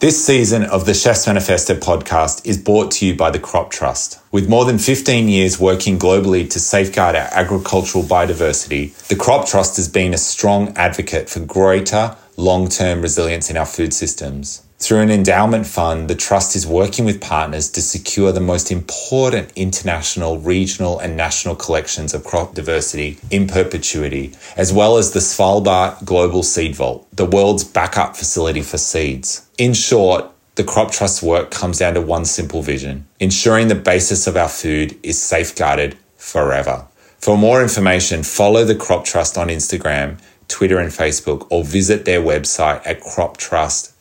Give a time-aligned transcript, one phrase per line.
[0.00, 4.20] This season of the Chef's Manifesto podcast is brought to you by the Crop Trust.
[4.30, 9.74] With more than 15 years working globally to safeguard our agricultural biodiversity, the Crop Trust
[9.74, 14.62] has been a strong advocate for greater long term resilience in our food systems.
[14.80, 19.52] Through an endowment fund, the Trust is working with partners to secure the most important
[19.56, 26.04] international, regional, and national collections of crop diversity in perpetuity, as well as the Svalbard
[26.04, 29.48] Global Seed Vault, the world's backup facility for seeds.
[29.58, 34.28] In short, the Crop Trust's work comes down to one simple vision ensuring the basis
[34.28, 36.86] of our food is safeguarded forever.
[37.18, 42.20] For more information, follow the Crop Trust on Instagram, Twitter, and Facebook, or visit their
[42.20, 43.00] website at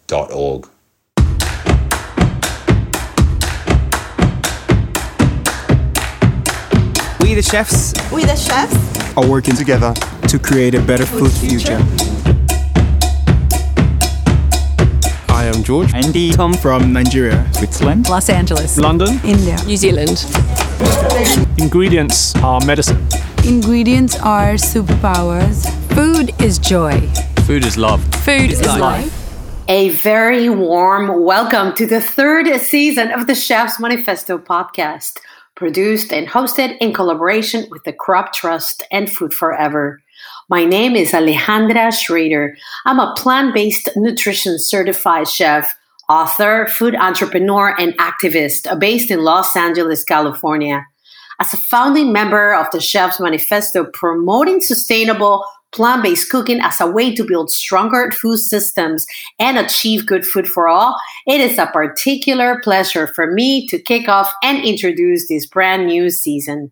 [0.08, 0.70] croptrust.org.
[7.22, 9.94] We the chefs We the chefs are working together
[10.28, 11.80] to create a better food future.
[15.30, 15.94] I am George.
[15.94, 17.46] Andy Tom from Nigeria.
[17.54, 18.10] Switzerland.
[18.10, 19.20] Los Angeles, London.
[19.24, 20.26] India, New Zealand.
[21.58, 23.06] Ingredients are medicine.
[23.46, 25.70] Ingredients are superpowers.
[25.94, 27.00] Food is joy.
[27.46, 28.04] Food is love.
[28.26, 29.27] Food is, life.
[29.70, 35.18] A very warm welcome to the third season of the Chef's Manifesto podcast,
[35.56, 40.02] produced and hosted in collaboration with the Crop Trust and Food Forever.
[40.48, 42.56] My name is Alejandra Schrader.
[42.86, 45.70] I'm a plant based nutrition certified chef,
[46.08, 50.86] author, food entrepreneur, and activist based in Los Angeles, California.
[51.42, 55.46] As a founding member of the Chef's Manifesto promoting sustainable
[55.78, 59.06] plant based cooking as a way to build stronger food systems
[59.38, 60.98] and achieve good food for all,
[61.28, 66.10] it is a particular pleasure for me to kick off and introduce this brand new
[66.10, 66.72] season.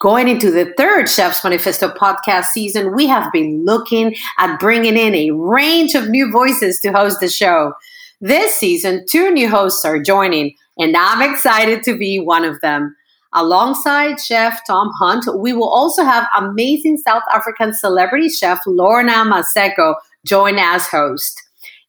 [0.00, 5.14] Going into the third Chef's Manifesto podcast season, we have been looking at bringing in
[5.14, 7.74] a range of new voices to host the show.
[8.20, 12.95] This season, two new hosts are joining, and I'm excited to be one of them.
[13.36, 19.94] Alongside Chef Tom Hunt, we will also have amazing South African celebrity chef Lorna Maseko
[20.24, 21.42] join as host.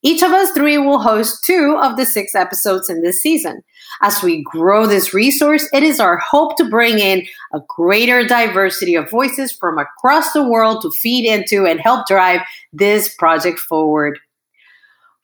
[0.03, 3.63] Each of us three will host two of the six episodes in this season.
[4.01, 8.95] As we grow this resource, it is our hope to bring in a greater diversity
[8.95, 12.41] of voices from across the world to feed into and help drive
[12.73, 14.19] this project forward.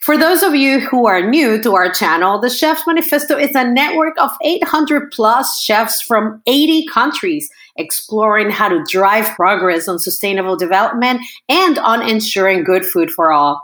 [0.03, 3.63] For those of you who are new to our channel, the Chef's Manifesto is a
[3.63, 10.57] network of 800 plus chefs from 80 countries exploring how to drive progress on sustainable
[10.57, 13.61] development and on ensuring good food for all.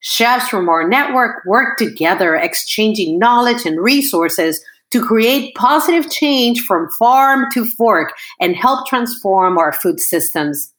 [0.00, 6.90] Chefs from our network work together, exchanging knowledge and resources to create positive change from
[6.92, 10.72] farm to fork and help transform our food systems.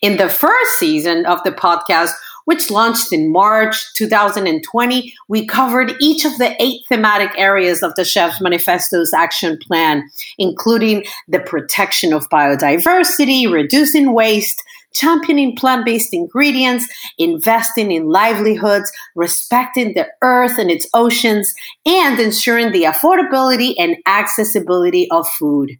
[0.00, 2.12] In the first season of the podcast,
[2.46, 8.04] which launched in March 2020, we covered each of the eight thematic areas of the
[8.04, 10.08] Chef's Manifesto's action plan,
[10.38, 14.62] including the protection of biodiversity, reducing waste,
[14.94, 16.86] championing plant based ingredients,
[17.18, 21.52] investing in livelihoods, respecting the earth and its oceans,
[21.84, 25.78] and ensuring the affordability and accessibility of food.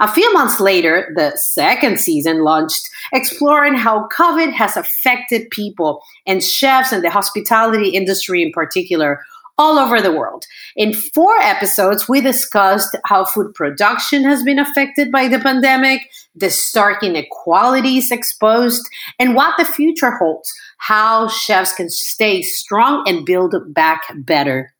[0.00, 6.42] A few months later, the second season launched, exploring how COVID has affected people and
[6.42, 9.20] chefs and the hospitality industry in particular
[9.58, 10.44] all over the world.
[10.76, 16.00] In four episodes, we discussed how food production has been affected by the pandemic,
[16.34, 23.26] the stark inequalities exposed, and what the future holds, how chefs can stay strong and
[23.26, 24.72] build back better.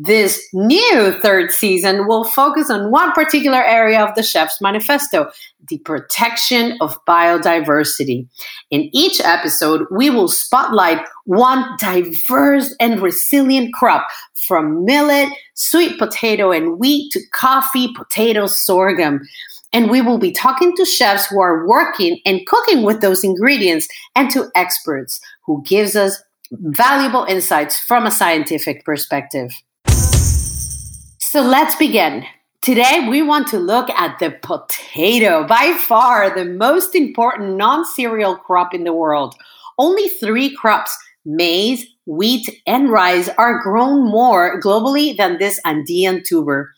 [0.00, 5.28] This new third season will focus on one particular area of the Chef's Manifesto
[5.68, 8.26] the protection of biodiversity.
[8.70, 14.08] In each episode, we will spotlight one diverse and resilient crop
[14.46, 19.20] from millet, sweet potato, and wheat to coffee, potato, sorghum.
[19.72, 23.86] And we will be talking to chefs who are working and cooking with those ingredients
[24.14, 29.50] and to experts who gives us valuable insights from a scientific perspective.
[31.30, 32.24] So let's begin.
[32.62, 38.34] Today, we want to look at the potato, by far the most important non cereal
[38.34, 39.34] crop in the world.
[39.76, 40.96] Only three crops,
[41.26, 46.72] maize, wheat, and rice, are grown more globally than this Andean tuber.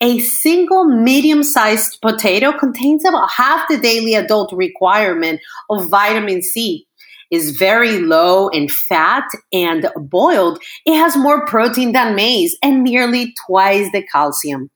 [0.00, 6.86] A single medium sized potato contains about half the daily adult requirement of vitamin C
[7.30, 13.34] is very low in fat and boiled, it has more protein than maize and nearly
[13.46, 14.70] twice the calcium.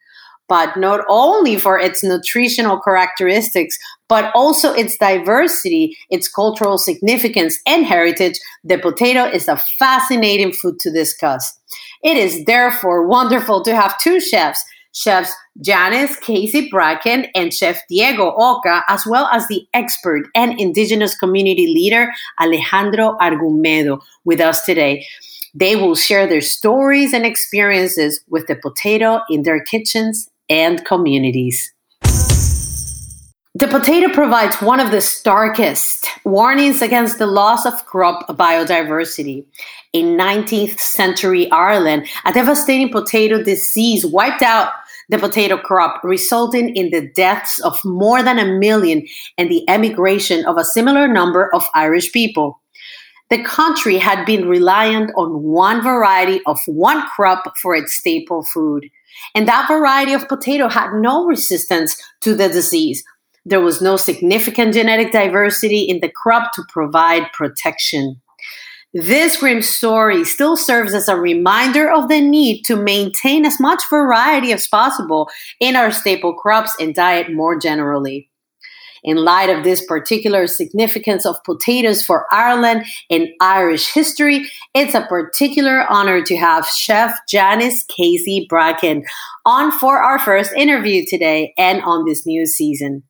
[0.48, 3.78] but not only for its nutritional characteristics,
[4.08, 10.78] but also its diversity, its cultural significance, and heritage, the potato is a fascinating food
[10.80, 11.58] to discuss.
[12.02, 14.62] It is therefore wonderful to have two chefs,
[14.94, 21.14] chefs Janice Casey Bracken and Chef Diego Oka, as well as the expert and indigenous
[21.17, 25.06] community leader Alejandro Argumedo, with us today.
[25.55, 31.73] They will share their stories and experiences with the potato in their kitchens and communities.
[33.56, 39.44] The potato provides one of the starkest warnings against the loss of crop biodiversity.
[39.93, 44.73] In 19th century Ireland, a devastating potato disease wiped out
[45.08, 49.06] the potato crop, resulting in the deaths of more than a million
[49.38, 52.60] and the emigration of a similar number of Irish people.
[53.30, 58.88] The country had been reliant on one variety of one crop for its staple food.
[59.34, 63.02] And that variety of potato had no resistance to the disease.
[63.46, 68.20] There was no significant genetic diversity in the crop to provide protection.
[68.94, 73.82] This grim story still serves as a reminder of the need to maintain as much
[73.91, 75.29] variety as possible
[75.61, 78.31] in our staple crops and diet more generally
[79.05, 85.06] in light of this particular significance of potatoes for Ireland and Irish history, it's a
[85.06, 89.05] particular honor to have Chef Janice Casey Bracken
[89.44, 93.02] on for our first interview today and on this new season.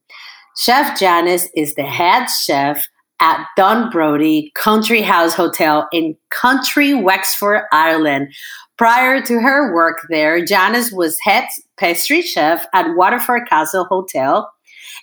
[0.56, 2.86] Chef Janice is the head chef
[3.20, 8.34] at Dunbrody Country House Hotel in County Wexford, Ireland.
[8.76, 14.50] Prior to her work there, Janice was head pastry chef at Waterford Castle Hotel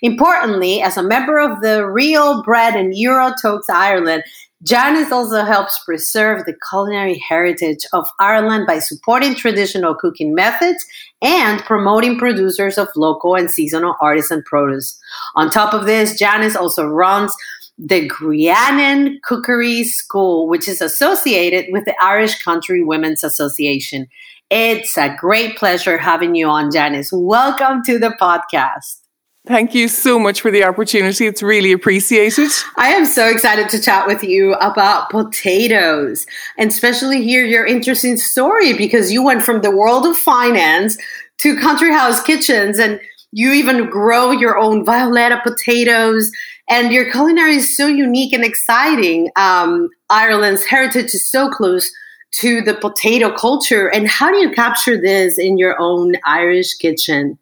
[0.02, 4.24] Importantly, as a member of the Real Bread and Euro Euro-Toques Ireland,
[4.64, 10.84] Janice also helps preserve the culinary heritage of Ireland by supporting traditional cooking methods
[11.20, 14.98] and promoting producers of local and seasonal artisan produce.
[15.34, 17.34] On top of this, Janice also runs
[17.78, 24.06] the Griannan Cookery School, which is associated with the Irish Country Women's Association.
[24.50, 27.10] It's a great pleasure having you on, Janice.
[27.12, 28.98] Welcome to the podcast.
[29.44, 31.26] Thank you so much for the opportunity.
[31.26, 32.50] It's really appreciated.
[32.76, 36.26] I am so excited to chat with you about potatoes
[36.58, 40.96] and especially hear your interesting story because you went from the world of finance
[41.38, 43.00] to country house kitchens and
[43.32, 46.30] you even grow your own violetta potatoes
[46.72, 49.30] and your culinary is so unique and exciting.
[49.36, 51.92] Um, Ireland's heritage is so close
[52.40, 53.88] to the potato culture.
[53.88, 57.38] And how do you capture this in your own Irish kitchen?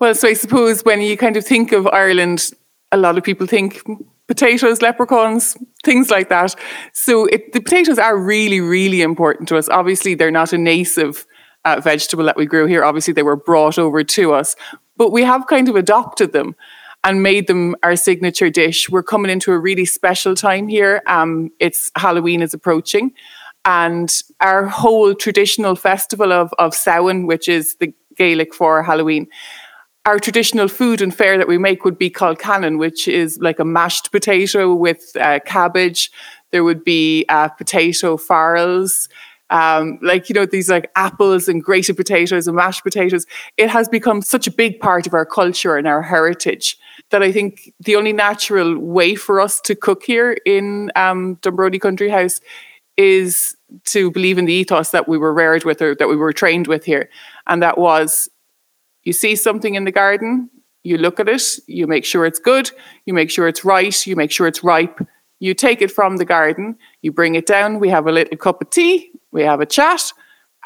[0.00, 2.50] Well, so I suppose when you kind of think of Ireland,
[2.90, 3.84] a lot of people think
[4.26, 6.56] potatoes, leprechauns, things like that.
[6.92, 9.68] So it, the potatoes are really, really important to us.
[9.68, 11.24] Obviously, they're not a native
[11.64, 12.84] uh, vegetable that we grew here.
[12.84, 14.56] Obviously, they were brought over to us,
[14.96, 16.56] but we have kind of adopted them
[17.06, 18.90] and made them our signature dish.
[18.90, 21.02] We're coming into a really special time here.
[21.06, 23.12] Um, it's Halloween is approaching,
[23.64, 29.28] and our whole traditional festival of of Samhain, which is the Gaelic for Halloween,
[30.04, 33.60] our traditional food and fare that we make would be called cannon, which is like
[33.60, 36.10] a mashed potato with uh, cabbage.
[36.50, 39.08] There would be uh, potato farls,
[39.50, 43.26] um, like you know these like apples and grated potatoes and mashed potatoes.
[43.56, 46.78] It has become such a big part of our culture and our heritage
[47.10, 52.08] that I think the only natural way for us to cook here in um, Country
[52.08, 52.40] House
[52.96, 56.32] is to believe in the ethos that we were reared with or that we were
[56.32, 57.08] trained with here,
[57.46, 58.28] and that was
[59.04, 60.50] you see something in the garden,
[60.82, 62.70] you look at it, you make sure it's good,
[63.04, 65.00] you make sure it's right, you make sure it's ripe.
[65.38, 68.62] You take it from the garden, you bring it down, we have a little cup
[68.62, 70.12] of tea, we have a chat,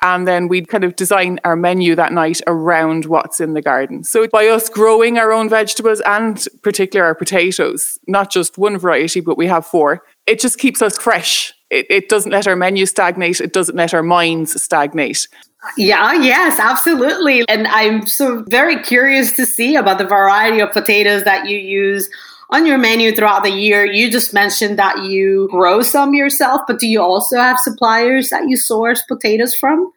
[0.02, 4.02] and then we'd kind of design our menu that night around what's in the garden.
[4.02, 9.20] So by us growing our own vegetables and particularly our potatoes, not just one variety,
[9.20, 11.52] but we have four, it just keeps us fresh.
[11.68, 15.28] It, it doesn't let our menu stagnate, it doesn't let our minds stagnate.
[15.76, 17.46] Yeah, yes, absolutely.
[17.46, 22.08] And I'm so very curious to see about the variety of potatoes that you use
[22.50, 23.84] on your menu throughout the year.
[23.84, 28.48] You just mentioned that you grow some yourself, but do you also have suppliers that
[28.48, 29.92] you source potatoes from?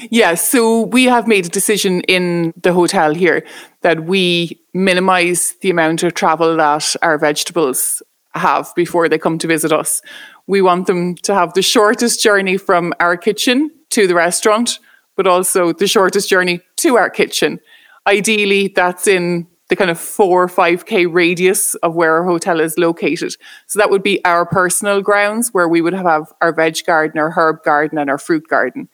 [0.00, 3.44] Yes, yeah, so we have made a decision in the hotel here
[3.80, 8.00] that we minimize the amount of travel that our vegetables
[8.34, 10.00] have before they come to visit us.
[10.46, 14.78] We want them to have the shortest journey from our kitchen to the restaurant
[15.16, 17.60] but also the shortest journey to our kitchen.
[18.06, 22.76] Ideally, that's in the kind of four or 5K radius of where our hotel is
[22.76, 23.34] located.
[23.66, 27.30] So that would be our personal grounds where we would have our veg garden, our
[27.30, 28.90] herb garden, and our fruit garden.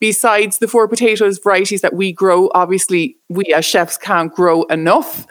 [0.00, 5.24] besides the four potatoes varieties that we grow, obviously we as chefs can't grow enough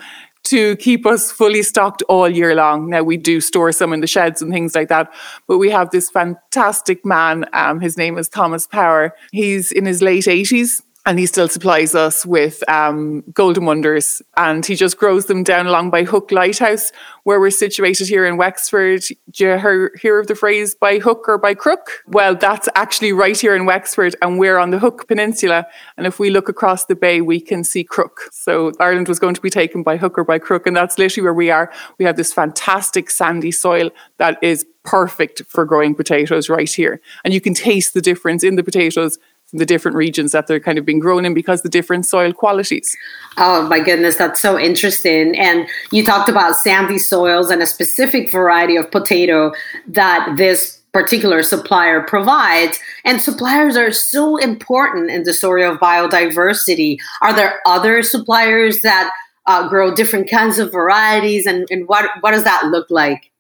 [0.43, 2.89] to keep us fully stocked all year long.
[2.89, 5.13] Now we do store some in the sheds and things like that,
[5.47, 7.43] but we have this fantastic man.
[7.51, 9.13] Um, his name is Thomas Power.
[9.33, 14.21] He's in his late 80s and he still supplies us with um, golden wonders.
[14.35, 16.91] And he just grows them down along by hook lighthouse
[17.23, 19.03] where we're situated here in wexford.
[19.31, 22.03] Do you hear, hear of the phrase by hook or by crook?
[22.07, 25.65] Well that's actually right here in wexford and we're on the hook peninsula.
[25.95, 28.23] And if we look across the bay we can see crook.
[28.31, 31.23] So ireland was going to be taken by hook or by crook and that's literally
[31.23, 31.71] where we are.
[31.99, 37.01] We have this fantastic sandy soil that is perfect for growing potatoes right here.
[37.23, 39.19] And you can taste the difference in the potatoes
[39.53, 42.95] the different regions that they're kind of being grown in because the different soil qualities.
[43.37, 45.37] Oh my goodness, that's so interesting.
[45.37, 49.53] And you talked about sandy soils and a specific variety of potato
[49.87, 52.79] that this particular supplier provides.
[53.05, 56.97] And suppliers are so important in the story of biodiversity.
[57.21, 59.11] Are there other suppliers that
[59.45, 61.45] uh, grow different kinds of varieties?
[61.45, 63.31] And, and what, what does that look like?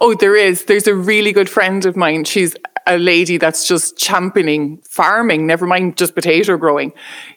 [0.00, 0.64] Oh, there is.
[0.64, 2.24] There's a really good friend of mine.
[2.24, 2.54] She's
[2.86, 6.92] a lady that's just championing farming, never mind just potato growing.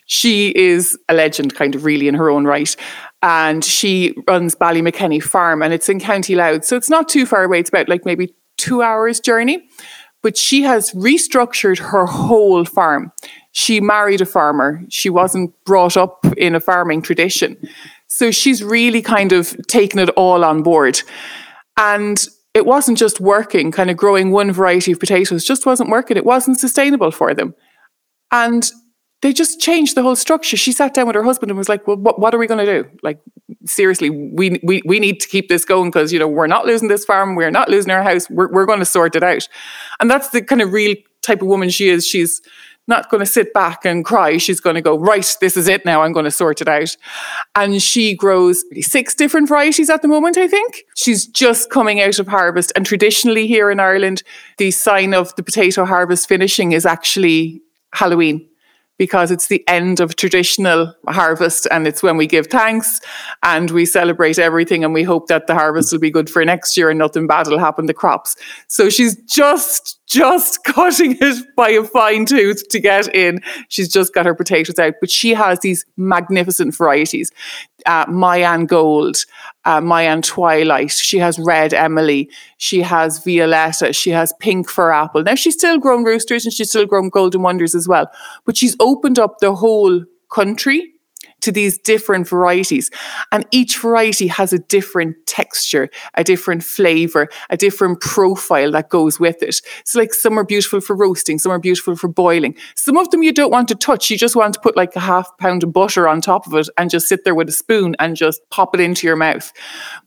[0.05, 2.75] She is a legend, kind of really in her own right.
[3.23, 6.65] And she runs Ballymakenny Farm and it's in County Louth.
[6.65, 7.59] So it's not too far away.
[7.59, 9.67] It's about like maybe two hours journey.
[10.21, 13.13] But she has restructured her whole farm.
[13.53, 14.83] She married a farmer.
[14.89, 17.57] She wasn't brought up in a farming tradition.
[18.07, 21.01] So she's really kind of taken it all on board.
[21.79, 26.17] And it wasn't just working, kind of growing one variety of potatoes just wasn't working.
[26.17, 27.55] It wasn't sustainable for them.
[28.31, 28.69] And
[29.21, 30.57] they just changed the whole structure.
[30.57, 32.65] She sat down with her husband and was like, well, what, what are we going
[32.65, 32.89] to do?
[33.01, 33.19] Like,
[33.65, 36.89] seriously, we, we, we need to keep this going because, you know, we're not losing
[36.89, 37.35] this farm.
[37.35, 38.29] We're not losing our house.
[38.29, 39.47] We're, we're going to sort it out.
[39.99, 42.05] And that's the kind of real type of woman she is.
[42.05, 42.41] She's
[42.89, 44.37] not going to sit back and cry.
[44.37, 46.01] She's going to go, right, this is it now.
[46.01, 46.97] I'm going to sort it out.
[47.55, 50.83] And she grows six different varieties at the moment, I think.
[50.95, 52.73] She's just coming out of harvest.
[52.75, 54.23] And traditionally here in Ireland,
[54.57, 57.61] the sign of the potato harvest finishing is actually
[57.93, 58.48] Halloween
[58.99, 62.99] because it's the end of traditional harvest and it's when we give thanks
[63.41, 66.77] and we celebrate everything and we hope that the harvest will be good for next
[66.77, 68.35] year and nothing bad will happen to crops.
[68.67, 73.41] So she's just just cutting it by a fine tooth to get in.
[73.69, 77.31] She's just got her potatoes out, but she has these magnificent varieties.
[77.85, 79.17] Uh, Mayan Gold,
[79.65, 80.91] uh, Mayan Twilight.
[80.91, 82.29] She has Red Emily.
[82.57, 83.93] She has Violetta.
[83.93, 85.23] She has Pink Fir Apple.
[85.23, 88.09] Now she's still grown roosters and she's still grown Golden Wonders as well,
[88.45, 90.93] but she's opened up the whole country
[91.41, 92.89] to these different varieties.
[93.31, 99.19] And each variety has a different texture, a different flavor, a different profile that goes
[99.19, 99.61] with it.
[99.85, 102.55] So, like, some are beautiful for roasting, some are beautiful for boiling.
[102.75, 104.09] Some of them you don't want to touch.
[104.09, 106.69] You just want to put like a half pound of butter on top of it
[106.77, 109.51] and just sit there with a spoon and just pop it into your mouth.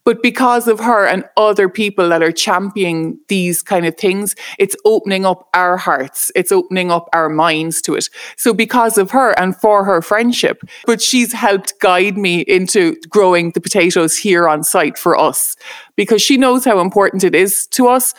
[0.05, 4.77] But because of her and other people that are championing these kind of things, it's
[4.85, 8.09] opening up our hearts, it's opening up our minds to it.
[8.37, 12.97] So, because of her and for her friendship, but she she's helped guide me into
[13.09, 15.55] growing the potatoes here on site for us
[15.95, 18.13] because she knows how important it is to us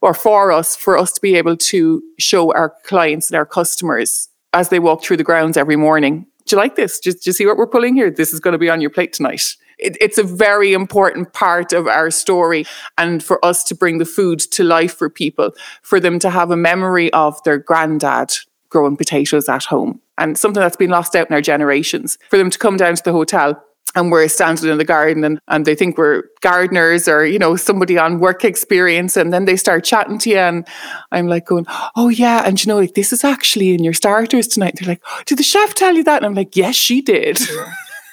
[0.00, 4.28] or for us for us to be able to show our clients and our customers
[4.52, 6.26] as they walk through the grounds every morning.
[6.46, 6.98] Do you like this?
[6.98, 8.10] Do, do you see what we're pulling here?
[8.10, 9.42] This is going to be on your plate tonight.
[9.78, 14.04] It, it's a very important part of our story and for us to bring the
[14.04, 18.32] food to life for people, for them to have a memory of their granddad
[18.70, 22.18] growing potatoes at home and something that's been lost out in our generations.
[22.30, 23.62] For them to come down to the hotel
[23.94, 27.56] and we're standing in the garden and, and they think we're gardeners or, you know,
[27.56, 29.16] somebody on work experience.
[29.16, 30.36] And then they start chatting to you.
[30.36, 30.68] And
[31.10, 32.42] I'm like going, oh, yeah.
[32.44, 34.74] And, you know, like, this is actually in your starters tonight.
[34.78, 36.18] They're like, did the chef tell you that?
[36.18, 37.40] And I'm like, yes, she did.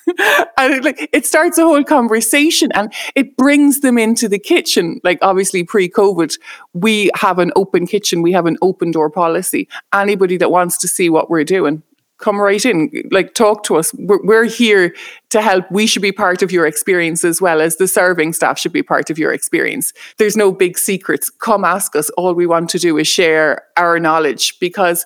[0.57, 4.99] and it, like it starts a whole conversation and it brings them into the kitchen.
[5.03, 6.37] Like obviously pre-covid
[6.73, 9.67] we have an open kitchen we have an open door policy.
[9.93, 11.83] Anybody that wants to see what we're doing
[12.17, 12.89] come right in.
[13.11, 13.93] Like talk to us.
[13.93, 14.95] We're, we're, here
[15.29, 15.69] to help.
[15.69, 18.83] We should be part of your experience as well as the serving staff should be
[18.83, 19.91] part of your experience.
[20.17, 21.29] There's no big secrets.
[21.29, 22.09] Come ask us.
[22.11, 25.05] All we want to do is share our knowledge because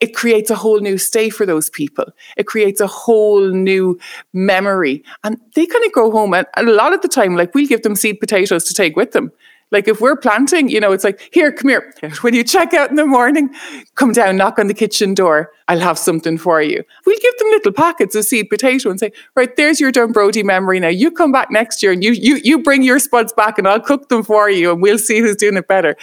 [0.00, 2.04] it creates a whole new stay for those people.
[2.36, 3.98] It creates a whole new
[4.32, 5.02] memory.
[5.24, 7.82] And they kind of go home and a lot of the time, like we'll give
[7.82, 9.32] them seed potatoes to take with them.
[9.72, 11.92] Like if we're planting, you know, it's like, here, come here.
[12.20, 13.50] When you check out in the morning,
[13.96, 15.50] come down, knock on the kitchen door.
[15.68, 16.84] I'll have something for you.
[17.04, 20.78] We'll give them little packets of seed potato and say, right, there's your Dunbrody memory
[20.78, 20.88] now.
[20.88, 23.80] You come back next year and you you you bring your spuds back and I'll
[23.80, 25.96] cook them for you and we'll see who's doing it better.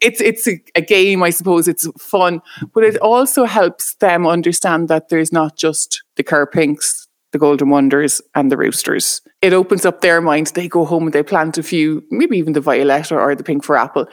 [0.00, 1.68] It's it's a, a game, I suppose.
[1.68, 2.42] It's fun,
[2.74, 7.05] but it also helps them understand that there's not just the Kerr Pinks,
[7.36, 9.20] the Golden Wonders, and the Roosters.
[9.42, 10.52] It opens up their minds.
[10.52, 13.44] They go home and they plant a few, maybe even the violet or, or the
[13.44, 14.06] pink fir apple,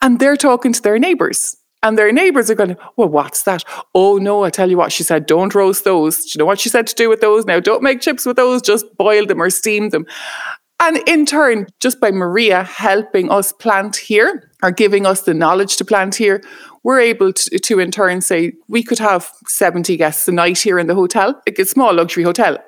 [0.00, 1.56] and they're talking to their neighbours.
[1.82, 3.64] And their neighbours are going, Well, what's that?
[3.94, 6.24] Oh, no, I tell you what, she said, don't roast those.
[6.24, 7.44] Do you know what she said to do with those?
[7.44, 10.06] Now, don't make chips with those, just boil them or steam them.
[10.80, 15.76] And in turn, just by Maria helping us plant here or giving us the knowledge
[15.76, 16.40] to plant here,
[16.82, 20.78] we're able to, to in turn say we could have 70 guests a night here
[20.78, 22.58] in the hotel, like a small luxury hotel.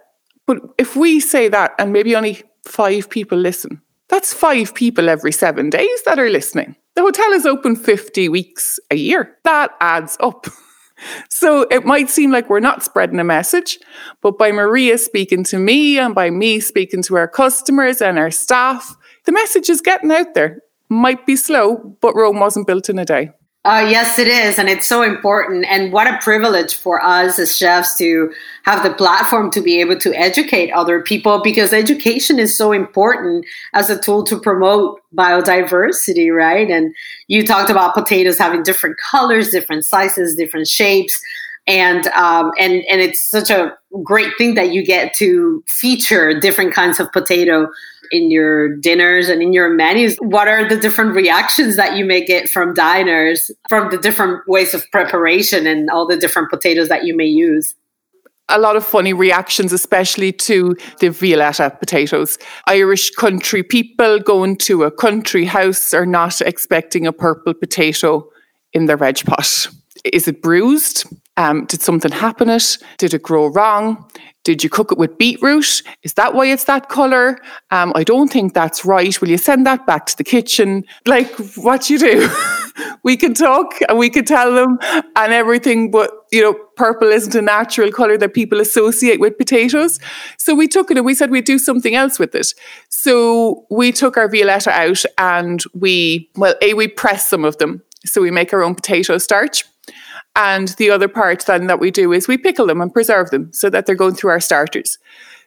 [0.46, 5.32] But if we say that and maybe only five people listen, that's five people every
[5.32, 6.76] seven days that are listening.
[6.96, 9.38] The hotel is open 50 weeks a year.
[9.44, 10.46] That adds up.
[11.30, 13.78] So it might seem like we're not spreading a message,
[14.20, 18.30] but by Maria speaking to me and by me speaking to our customers and our
[18.30, 20.60] staff, the message is getting out there.
[20.90, 23.30] Might be slow, but Rome wasn't built in a day.
[23.62, 24.58] Uh, yes, it is.
[24.58, 25.66] And it's so important.
[25.68, 29.98] And what a privilege for us as chefs to have the platform to be able
[29.98, 36.34] to educate other people because education is so important as a tool to promote biodiversity,
[36.34, 36.70] right?
[36.70, 36.94] And
[37.28, 41.20] you talked about potatoes having different colors, different sizes, different shapes.
[41.66, 46.72] And um, and and it's such a great thing that you get to feature different
[46.72, 47.68] kinds of potato
[48.10, 52.24] in your dinners and in your menus what are the different reactions that you may
[52.24, 57.04] get from diners from the different ways of preparation and all the different potatoes that
[57.04, 57.74] you may use
[58.50, 62.38] a lot of funny reactions, especially to the Violetta potatoes.
[62.66, 68.28] Irish country people going to a country house are not expecting a purple potato
[68.72, 69.68] in their veg pot.
[70.04, 71.04] Is it bruised?
[71.36, 72.78] Um, did something happen it?
[72.98, 74.10] Did it grow wrong?
[74.42, 75.82] Did you cook it with beetroot?
[76.02, 77.38] Is that why it's that colour?
[77.70, 79.18] Um, I don't think that's right.
[79.20, 80.84] Will you send that back to the kitchen?
[81.06, 82.28] Like what you do?
[83.02, 84.78] we can talk and we can tell them
[85.14, 90.00] and everything, but you know, purple isn't a natural colour that people associate with potatoes.
[90.38, 92.54] So we took it and we said we'd do something else with it.
[92.88, 97.82] So we took our violetta out and we, well, A, we press some of them.
[98.06, 99.64] So we make our own potato starch.
[100.36, 103.52] And the other part then that we do is we pickle them and preserve them
[103.52, 104.98] so that they're going through our starters.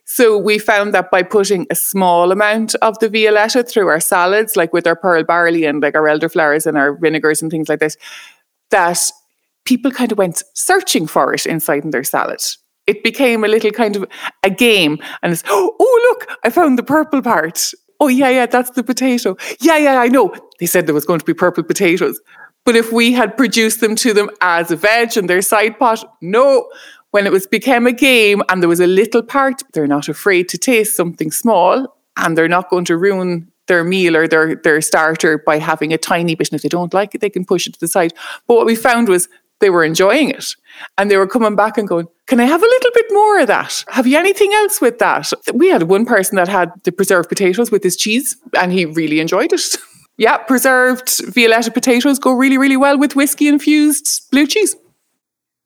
[0.06, 4.58] So we found that by putting a small amount of the violetta through our salads,
[4.58, 7.80] like with our pearl barley and like our elderflowers and our vinegars and things like
[7.80, 7.96] this,
[8.70, 9.00] that
[9.64, 12.42] people kind of went searching for it inside in their salad.
[12.86, 14.06] It became a little kind of
[14.44, 14.98] a game.
[15.22, 17.72] And it's, oh, look, I found the purple part.
[18.02, 19.38] Oh, yeah, yeah, that's the potato.
[19.62, 20.36] Yeah, yeah, I know.
[20.60, 22.20] They said there was going to be purple potatoes.
[22.66, 26.18] But if we had produced them to them as a veg in their side pot,
[26.22, 26.70] no.
[27.12, 30.50] When it was became a game and there was a little part, they're not afraid
[30.50, 34.82] to taste something small and they're not going to ruin their meal or their, their
[34.82, 36.50] starter by having a tiny bit.
[36.52, 38.14] And if they don't like it, they can push it to the side.
[38.48, 40.56] But what we found was they were enjoying it
[40.98, 43.48] and they were coming back and going, Can I have a little bit more of
[43.48, 43.86] that?
[43.90, 45.32] Have you anything else with that?
[45.54, 49.20] We had one person that had the preserved potatoes with his cheese and he really
[49.20, 49.62] enjoyed it.
[50.18, 54.76] Yeah, preserved Violetta potatoes go really, really well with whiskey infused blue cheese.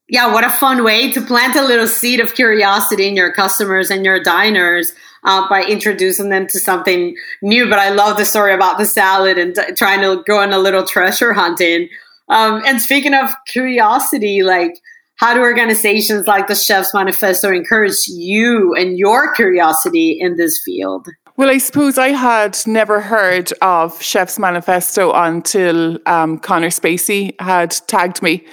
[0.09, 3.91] Yeah, what a fun way to plant a little seed of curiosity in your customers
[3.91, 4.93] and your diners
[5.25, 7.69] uh, by introducing them to something new.
[7.69, 10.59] But I love the story about the salad and t- trying to go on a
[10.59, 11.89] little treasure hunting.
[12.29, 14.79] Um, and speaking of curiosity, like
[15.17, 21.07] how do organizations like the Chef's Manifesto encourage you and your curiosity in this field?
[21.37, 27.75] Well, I suppose I had never heard of Chef's Manifesto until um, Conor Spacey had
[27.85, 28.43] tagged me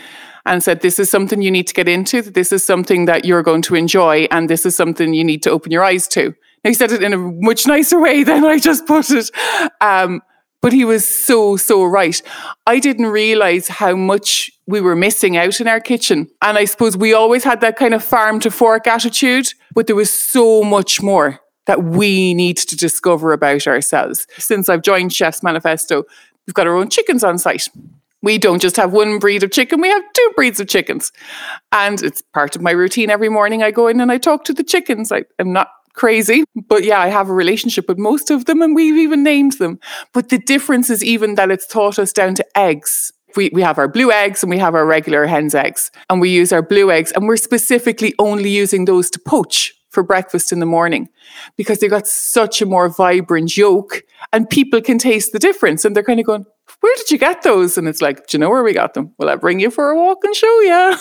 [0.45, 2.21] and said, This is something you need to get into.
[2.21, 4.29] This is something that you're going to enjoy.
[4.31, 6.35] And this is something you need to open your eyes to.
[6.63, 9.31] Now, he said it in a much nicer way than I just put it.
[9.81, 10.21] Um,
[10.61, 12.21] but he was so, so right.
[12.67, 16.29] I didn't realize how much we were missing out in our kitchen.
[16.43, 19.97] And I suppose we always had that kind of farm to fork attitude, but there
[19.97, 24.27] was so much more that we need to discover about ourselves.
[24.39, 26.05] Since I've joined Chef's Manifesto,
[26.47, 27.69] we've got our own chickens on site.
[28.23, 31.13] We don't just have one breed of chicken, we have two breeds of chickens.
[31.73, 33.63] And it's part of my routine every morning.
[33.63, 35.13] I go in and I talk to the chickens.
[35.13, 38.75] I, am not crazy, but yeah, I have a relationship with most of them and
[38.75, 39.79] we've even named them.
[40.13, 43.13] But the difference is even that it's taught us down to eggs.
[43.37, 45.91] We, we have our blue eggs and we have our regular hen's eggs.
[46.09, 50.03] And we use our blue eggs and we're specifically only using those to poach for
[50.03, 51.09] breakfast in the morning
[51.57, 54.03] because they got such a more vibrant yolk
[54.33, 56.45] and people can taste the difference and they're kind of going,
[56.81, 57.79] where did you get those?
[57.79, 59.15] And it's like, do you know where we got them?
[59.19, 60.97] Will I bring you for a walk and show you?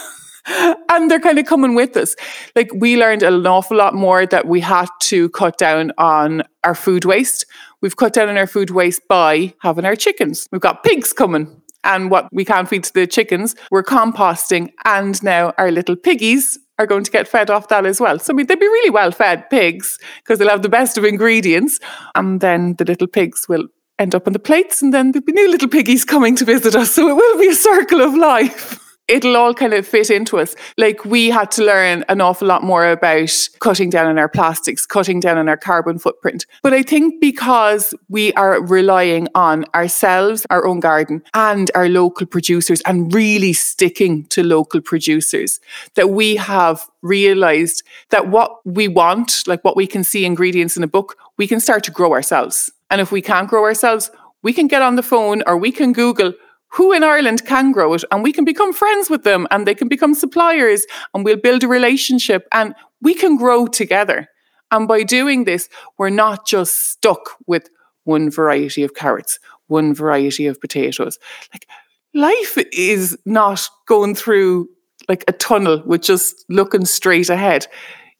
[0.89, 2.15] and they're kind of coming with us.
[2.56, 6.75] Like we learned an awful lot more that we had to cut down on our
[6.75, 7.45] food waste.
[7.82, 10.47] We've cut down on our food waste by having our chickens.
[10.51, 11.62] We've got pigs coming.
[11.86, 14.71] And what we can't feed to the chickens, we're composting.
[14.86, 18.19] And now our little piggies are going to get fed off that as well.
[18.19, 21.05] So I mean, they'd be really well fed pigs because they'll have the best of
[21.05, 21.79] ingredients.
[22.15, 23.67] And then the little pigs will
[23.99, 26.75] end up on the plates and then there'll be new little piggies coming to visit
[26.75, 26.91] us.
[26.93, 28.83] So it will be a circle of life.
[29.09, 30.55] It'll all kind of fit into us.
[30.77, 34.85] Like we had to learn an awful lot more about cutting down on our plastics,
[34.85, 36.45] cutting down on our carbon footprint.
[36.61, 42.25] But I think because we are relying on ourselves, our own garden, and our local
[42.25, 45.59] producers, and really sticking to local producers,
[45.95, 50.83] that we have realized that what we want, like what we can see ingredients in
[50.83, 52.71] a book, we can start to grow ourselves.
[52.89, 54.11] And if we can't grow ourselves,
[54.43, 56.33] we can get on the phone or we can Google
[56.73, 59.75] who in Ireland can grow it and we can become friends with them and they
[59.75, 64.27] can become suppliers and we'll build a relationship and we can grow together.
[64.71, 67.69] And by doing this, we're not just stuck with
[68.05, 71.19] one variety of carrots, one variety of potatoes.
[71.53, 71.67] Like
[72.15, 74.67] life is not going through
[75.07, 77.67] like a tunnel with just looking straight ahead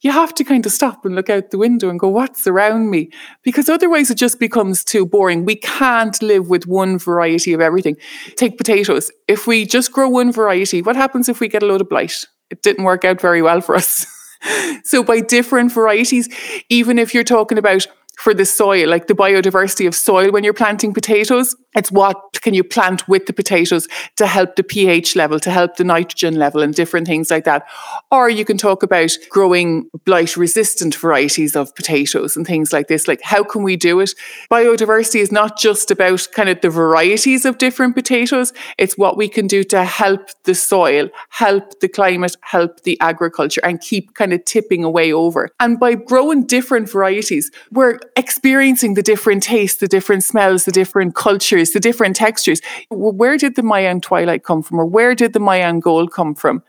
[0.04, 2.90] you have to kind of stop and look out the window and go, what's around
[2.90, 3.10] me?
[3.42, 5.46] Because otherwise it just becomes too boring.
[5.46, 7.96] We can't live with one variety of everything.
[8.36, 9.10] Take potatoes.
[9.28, 12.26] If we just grow one variety, what happens if we get a load of blight?
[12.50, 14.06] It didn't work out very well for us.
[14.84, 16.28] so by different varieties,
[16.68, 17.86] even if you're talking about
[18.18, 21.54] for the soil, like the biodiversity of soil when you're planting potatoes.
[21.74, 25.76] It's what can you plant with the potatoes to help the pH level, to help
[25.76, 27.66] the nitrogen level, and different things like that.
[28.12, 33.08] Or you can talk about growing blight resistant varieties of potatoes and things like this.
[33.08, 34.14] Like, how can we do it?
[34.50, 39.28] Biodiversity is not just about kind of the varieties of different potatoes, it's what we
[39.28, 44.32] can do to help the soil, help the climate, help the agriculture, and keep kind
[44.32, 45.48] of tipping away over.
[45.58, 51.14] And by growing different varieties, we're experiencing the different tastes, the different smells, the different
[51.14, 52.60] cultures, the different textures.
[52.90, 56.62] Where did the Mayan twilight come from, or where did the Mayan gold come from?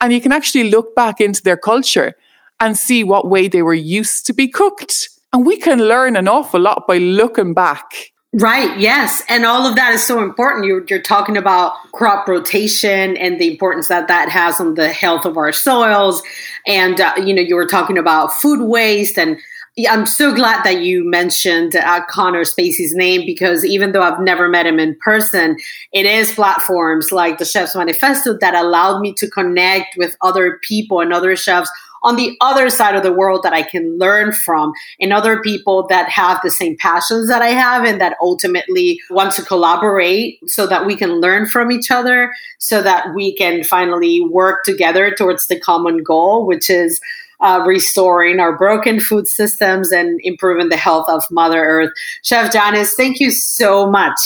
[0.00, 2.14] And you can actually look back into their culture
[2.58, 5.08] and see what way they were used to be cooked.
[5.32, 8.12] And we can learn an awful lot by looking back.
[8.32, 8.78] Right.
[8.78, 9.24] Yes.
[9.28, 10.64] And all of that is so important.
[10.64, 15.24] You're, you're talking about crop rotation and the importance that that has on the health
[15.24, 16.22] of our soils.
[16.64, 19.36] And, uh, you know, you were talking about food waste and
[19.80, 24.20] yeah, I'm so glad that you mentioned uh, Conor Spacey's name because even though I've
[24.20, 25.56] never met him in person,
[25.92, 31.00] it is platforms like the Chefs Manifesto that allowed me to connect with other people
[31.00, 31.70] and other chefs
[32.02, 35.86] on the other side of the world that I can learn from and other people
[35.88, 40.66] that have the same passions that I have and that ultimately want to collaborate so
[40.66, 45.46] that we can learn from each other so that we can finally work together towards
[45.46, 47.00] the common goal, which is
[47.40, 51.92] uh, restoring our broken food systems and improving the health of Mother Earth.
[52.22, 54.18] Chef Janice, thank you so much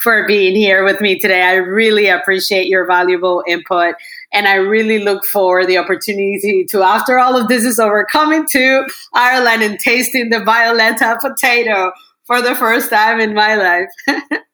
[0.00, 1.42] for being here with me today.
[1.42, 3.94] I really appreciate your valuable input.
[4.32, 8.46] And I really look for the opportunity to, after all of this is over, coming
[8.52, 11.92] to Ireland and tasting the Violetta potato
[12.24, 14.40] for the first time in my life.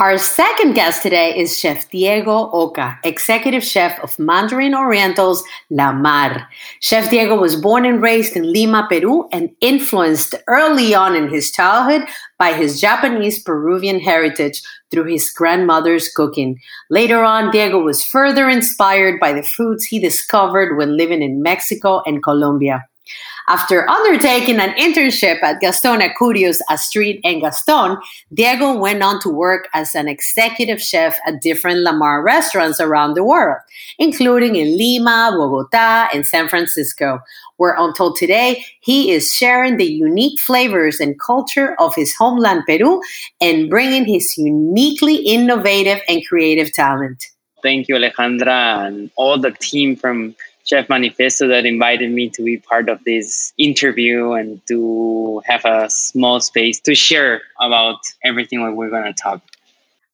[0.00, 6.48] Our second guest today is Chef Diego Oka, executive chef of Mandarin Oriental's La Mar.
[6.80, 11.52] Chef Diego was born and raised in Lima, Peru, and influenced early on in his
[11.52, 12.08] childhood
[12.38, 16.58] by his Japanese Peruvian heritage through his grandmother's cooking.
[16.88, 22.00] Later on, Diego was further inspired by the foods he discovered when living in Mexico
[22.06, 22.86] and Colombia.
[23.50, 27.96] After undertaking an internship at Gaston Acurio's Astrid and Gaston,
[28.32, 33.14] Diego went on to work as an executive chef at different La Mar restaurants around
[33.14, 33.58] the world,
[33.98, 37.18] including in Lima, Bogota, and San Francisco,
[37.56, 43.02] where until today he is sharing the unique flavors and culture of his homeland Peru
[43.40, 47.26] and bringing his uniquely innovative and creative talent.
[47.64, 50.36] Thank you, Alejandra, and all the team from
[50.70, 55.90] Chef Manifesto that invited me to be part of this interview and to have a
[55.90, 59.42] small space to share about everything that we're going to talk.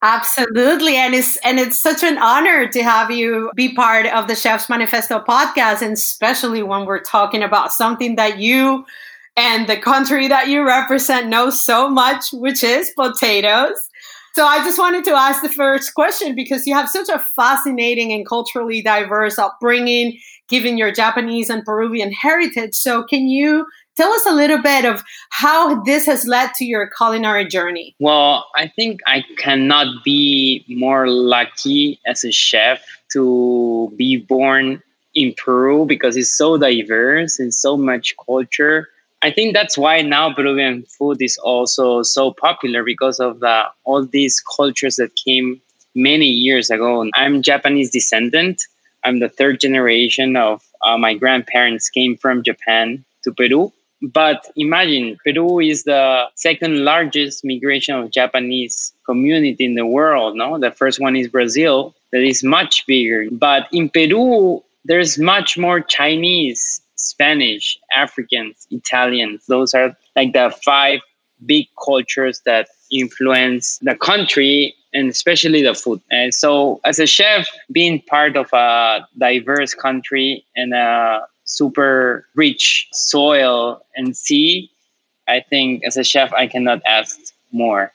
[0.00, 4.34] Absolutely, and it's and it's such an honor to have you be part of the
[4.34, 8.86] Chef's Manifesto podcast, and especially when we're talking about something that you
[9.36, 13.90] and the country that you represent know so much, which is potatoes.
[14.36, 18.12] So I just wanted to ask the first question because you have such a fascinating
[18.12, 22.74] and culturally diverse upbringing, given your Japanese and Peruvian heritage.
[22.74, 26.88] So can you tell us a little bit of how this has led to your
[26.96, 27.94] culinary journey?
[27.98, 34.82] Well, I think I cannot be more lucky as a chef to be born
[35.14, 38.88] in Peru because it's so diverse and so much culture.
[39.22, 44.04] I think that's why now Peruvian food is also so popular because of the, all
[44.04, 45.60] these cultures that came
[45.94, 47.08] many years ago.
[47.14, 48.62] I'm Japanese descendant.
[49.06, 53.72] I'm the third generation of uh, my grandparents came from Japan to Peru.
[54.02, 60.36] But imagine Peru is the second largest migration of Japanese community in the world.
[60.36, 63.28] No, the first one is Brazil, that is much bigger.
[63.30, 69.46] But in Peru, there's much more Chinese, Spanish, Africans, Italians.
[69.46, 70.98] Those are like the five
[71.46, 76.00] big cultures that influence the country and especially the food.
[76.10, 82.88] And so, as a chef, being part of a diverse country and a super rich
[82.92, 84.70] soil and sea,
[85.28, 87.18] I think as a chef, I cannot ask
[87.52, 87.92] more.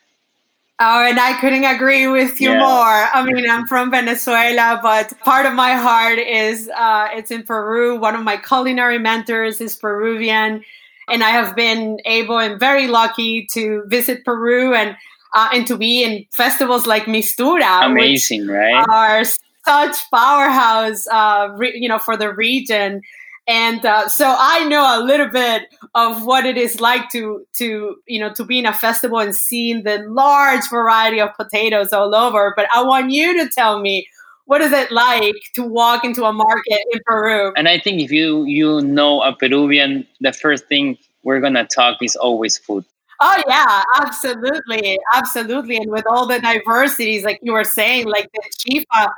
[0.80, 2.58] Oh, and I couldn't agree with you Yeah.
[2.58, 3.08] more.
[3.14, 7.96] I mean, I'm from Venezuela, but part of my heart is uh, it's in Peru.
[7.98, 10.64] One of my culinary mentors is Peruvian,
[11.08, 14.96] and I have been able and very lucky to visit Peru and
[15.34, 18.84] uh, and to be in festivals like Mistura, Amazing, right?
[18.88, 23.00] are such powerhouse, uh, re- you know, for the region.
[23.48, 25.62] And uh, so I know a little bit
[25.94, 29.34] of what it is like to to you know to be in a festival and
[29.34, 32.52] seeing the large variety of potatoes all over.
[32.56, 34.06] But I want you to tell me
[34.46, 37.52] what is it like to walk into a market in Peru?
[37.56, 42.02] and I think if you you know a Peruvian, the first thing we're gonna talk
[42.02, 42.84] is always food.
[43.20, 45.76] Oh yeah, absolutely, absolutely.
[45.76, 49.12] And with all the diversities, like you were saying, like the chifa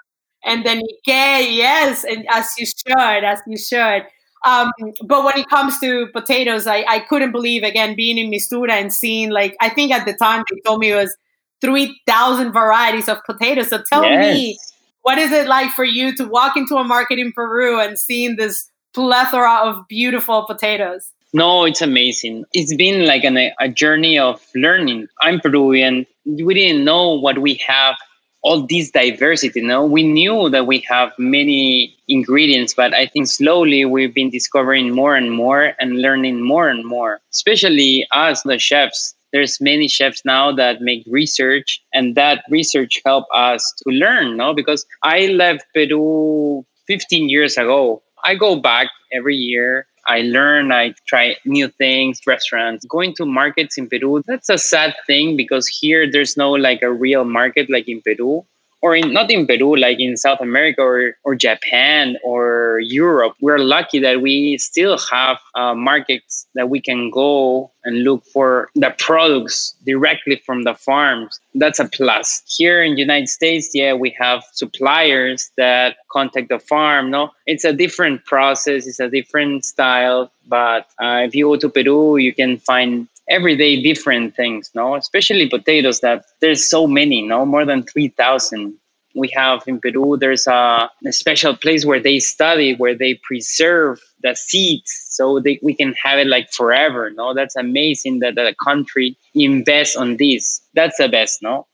[0.44, 4.06] and the Nikkei, yes, and as you should, as you should.
[4.44, 4.70] Um,
[5.06, 8.92] but when it comes to potatoes, I, I couldn't believe again being in Mistura and
[8.92, 11.16] seeing like I think at the time they told me it was
[11.62, 13.68] three thousand varieties of potatoes.
[13.68, 14.73] So tell me, Yes.
[15.04, 18.36] What is it like for you to walk into a market in Peru and seeing
[18.36, 21.12] this plethora of beautiful potatoes?
[21.34, 22.46] No, it's amazing.
[22.54, 25.08] It's been like an, a journey of learning.
[25.20, 26.06] I'm Peruvian.
[26.24, 27.96] We didn't know what we have,
[28.42, 29.60] all this diversity.
[29.60, 34.94] No, we knew that we have many ingredients, but I think slowly we've been discovering
[34.94, 37.20] more and more and learning more and more.
[37.30, 39.14] Especially us, the chefs.
[39.34, 44.38] There's many chefs now that make research, and that research help us to learn.
[44.38, 48.02] No, because I left Peru 15 years ago.
[48.24, 52.84] I go back every year I learn, I try new things, restaurants.
[52.86, 56.92] Going to markets in Peru, that's a sad thing because here there's no like a
[56.92, 58.44] real market like in Peru.
[58.84, 63.34] Or in, not in Peru, like in South America or, or Japan or Europe.
[63.40, 68.68] We're lucky that we still have uh, markets that we can go and look for
[68.74, 71.40] the products directly from the farms.
[71.54, 72.42] That's a plus.
[72.58, 77.10] Here in the United States, yeah, we have suppliers that contact the farm.
[77.10, 78.86] No, it's a different process.
[78.86, 80.30] It's a different style.
[80.46, 84.70] But uh, if you go to Peru, you can find everyday different things.
[84.74, 86.00] No, especially potatoes.
[86.00, 87.22] That there's so many.
[87.22, 88.78] No, more than three thousand.
[89.16, 90.16] We have in Peru.
[90.16, 95.60] There's a, a special place where they study, where they preserve the seeds, so they,
[95.62, 97.10] we can have it like forever.
[97.10, 100.60] No, that's amazing that the country invests on this.
[100.74, 101.42] That's the best.
[101.42, 101.68] No.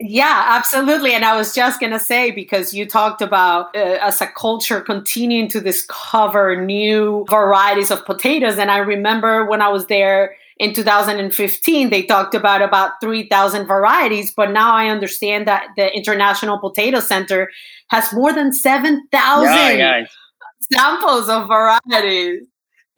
[0.00, 1.12] Yeah, absolutely.
[1.12, 4.80] And I was just going to say, because you talked about uh, as a culture
[4.80, 8.58] continuing to discover new varieties of potatoes.
[8.58, 14.32] And I remember when I was there in 2015, they talked about about 3,000 varieties.
[14.34, 17.48] But now I understand that the International Potato Center
[17.90, 20.06] has more than 7,000 Yeah, yeah.
[20.72, 22.46] samples of varieties.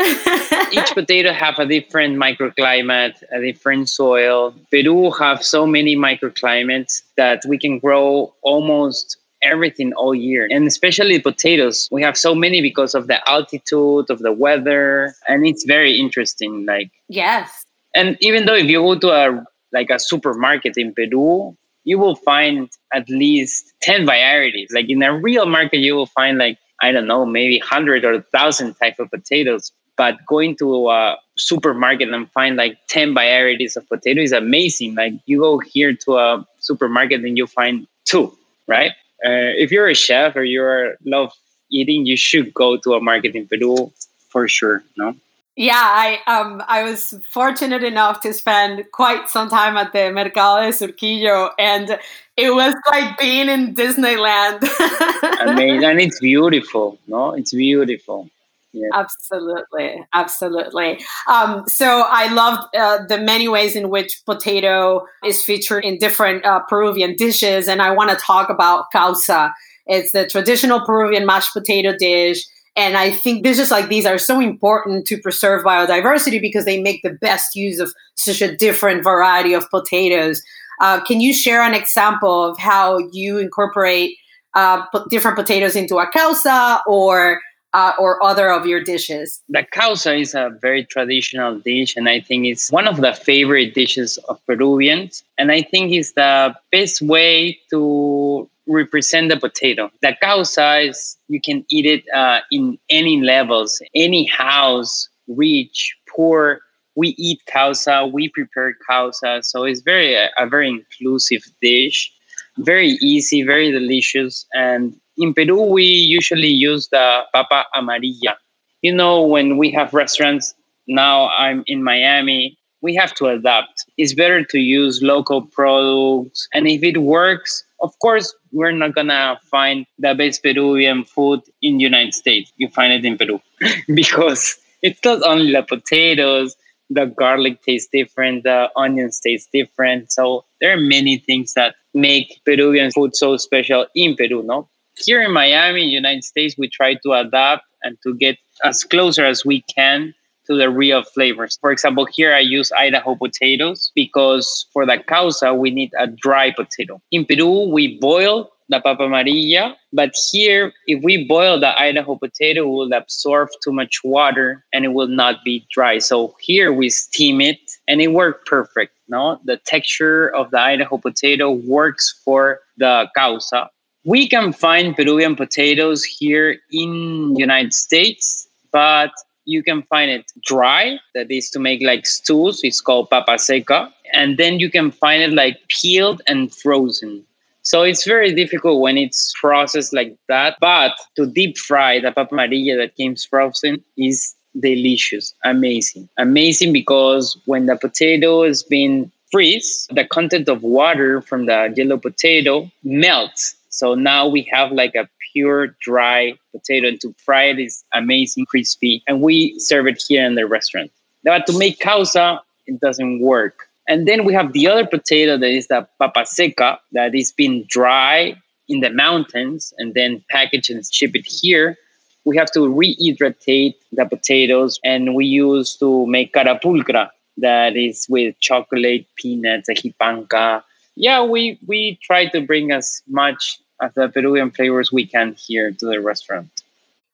[0.73, 4.55] each potato have a different microclimate, a different soil.
[4.71, 10.47] Peru have so many microclimates that we can grow almost everything all year.
[10.51, 15.47] And especially potatoes, we have so many because of the altitude of the weather, and
[15.47, 16.67] it's very interesting.
[16.67, 17.65] Like, yes.
[17.95, 22.17] and even though if you go to a like a supermarket in Peru, you will
[22.17, 24.71] find at least ten varieties.
[24.73, 28.23] Like in a real market, you will find like I don't know, maybe hundred or
[28.33, 33.87] thousand type of potatoes but going to a supermarket and find like 10 varieties of
[33.87, 38.35] potato is amazing like you go here to a supermarket and you find two
[38.67, 38.93] right
[39.25, 41.33] uh, if you're a chef or you love
[41.71, 43.93] eating you should go to a market in peru
[44.29, 45.15] for sure no
[45.57, 50.63] Yeah, I um I was fortunate enough to spend quite some time at the Mercado
[50.63, 51.99] de Surquillo, and
[52.37, 54.63] it was like being in Disneyland.
[55.41, 56.99] Amazing, and it's beautiful.
[57.07, 58.31] No, it's beautiful.
[58.73, 58.89] Yeah.
[58.95, 61.01] Absolutely, absolutely.
[61.27, 66.45] Um, so I love uh, the many ways in which potato is featured in different
[66.45, 69.53] uh, Peruvian dishes, and I want to talk about causa.
[69.87, 72.45] It's the traditional Peruvian mashed potato dish
[72.77, 77.03] and I think dishes like these are so important to preserve biodiversity because they make
[77.03, 80.43] the best use of such a different variety of potatoes.
[80.81, 84.17] Uh, can you share an example of how you incorporate
[84.55, 87.41] uh, different potatoes into a causa or
[87.73, 89.43] uh, or other of your dishes?
[89.49, 93.75] The causa is a very traditional dish, and I think it's one of the favorite
[93.75, 95.23] dishes of Peruvians.
[95.39, 99.91] And I think it's the best way to represent the potato.
[100.03, 106.61] The causa is you can eat it uh, in any levels, any house, rich, poor.
[106.97, 112.13] We eat causa, we prepare causa, so it's very a, a very inclusive dish,
[112.59, 114.45] very easy, very delicious.
[114.53, 118.35] And in Peru, we usually use the papa amarilla.
[118.83, 120.55] You know, when we have restaurants
[120.89, 123.85] now, I'm in Miami we have to adapt.
[123.97, 126.49] It's better to use local products.
[126.53, 131.77] And if it works, of course, we're not gonna find the best Peruvian food in
[131.77, 132.53] the United States.
[132.57, 133.41] You find it in Peru
[133.95, 136.57] because it's not only the potatoes,
[136.89, 140.11] the garlic tastes different, the onions taste different.
[140.11, 144.69] So there are many things that make Peruvian food so special in Peru, no?
[145.03, 149.47] Here in Miami, United States, we try to adapt and to get as closer as
[149.47, 150.13] we can
[150.47, 151.57] to the real flavors.
[151.61, 156.53] For example, here I use Idaho potatoes because for the causa, we need a dry
[156.53, 157.01] potato.
[157.13, 162.63] In Peru, we boil the papa amarilla, but here, if we boil the Idaho potato,
[162.63, 165.99] it will absorb too much water and it will not be dry.
[165.99, 167.59] So here we steam it
[167.89, 168.93] and it worked perfect.
[169.09, 173.71] No, the texture of the Idaho potato works for the causa.
[174.05, 179.11] We can find Peruvian potatoes here in United States, but
[179.45, 182.61] you can find it dry, that is to make like stews.
[182.63, 183.93] It's called papa seca.
[184.15, 187.25] And then you can find it like peeled and frozen.
[187.63, 190.57] So it's very difficult when it's processed like that.
[190.61, 196.09] But to deep fry the papa that came frozen is delicious, amazing.
[196.19, 201.99] Amazing because when the potato has been freeze, the content of water from the yellow
[201.99, 203.57] potato melts.
[203.71, 208.47] So now we have like a pure dry potato and to fry it is amazing,
[208.47, 209.03] crispy.
[209.07, 210.91] And we serve it here in the restaurant.
[211.25, 213.69] But to make causa, it doesn't work.
[213.89, 217.65] And then we have the other potato that is the papa seca that is being
[217.69, 221.77] dry in the mountains and then packaged and ship it here.
[222.25, 228.39] We have to rehydrate the potatoes and we use to make carapulcra that is with
[228.41, 230.63] chocolate, peanuts, ajipanca.
[231.01, 235.73] Yeah, we, we try to bring as much of the Peruvian flavors we can here
[235.73, 236.63] to the restaurant.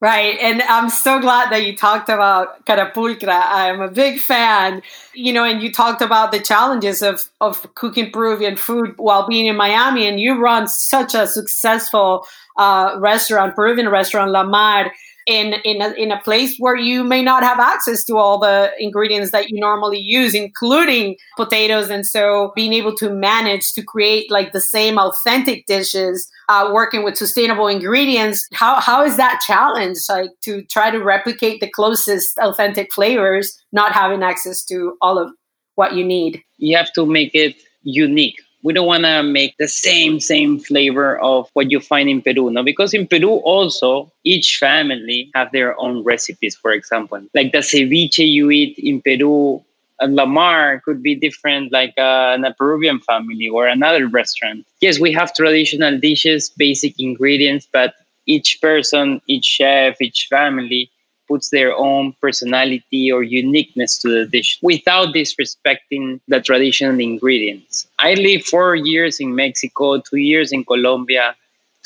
[0.01, 0.37] Right.
[0.41, 3.43] And I'm so glad that you talked about Carapulcra.
[3.47, 4.83] I'm a big fan,
[5.15, 9.47] you know, and you talked about the challenges of, of cooking Peruvian food while being
[9.47, 10.07] in Miami.
[10.07, 12.27] And you run such a successful
[12.59, 14.93] uh, restaurant, Peruvian restaurant, La Mar
[15.27, 18.73] in in a, in a place where you may not have access to all the
[18.79, 21.91] ingredients that you normally use including potatoes.
[21.91, 27.03] And so being able to manage to create like the same authentic dishes uh, working
[27.03, 29.99] with sustainable ingredients how, how is that challenge?
[30.09, 35.31] Like to try to replicate the closest authentic flavors not having access to all of
[35.75, 36.43] what you need.
[36.57, 41.21] You have to make it unique we don't want to make the same same flavor
[41.21, 42.65] of what you find in Peru, no?
[42.65, 46.57] Because in Peru also each family have their own recipes.
[46.57, 49.63] For example, like the ceviche you eat in Peru,
[50.01, 54.67] and La Mar could be different, like uh, a Peruvian family or another restaurant.
[54.81, 57.95] Yes, we have traditional dishes, basic ingredients, but
[58.27, 60.91] each person, each chef, each family
[61.29, 67.87] puts their own personality or uniqueness to the dish without disrespecting the traditional ingredients.
[67.99, 71.35] I lived four years in Mexico, two years in Colombia,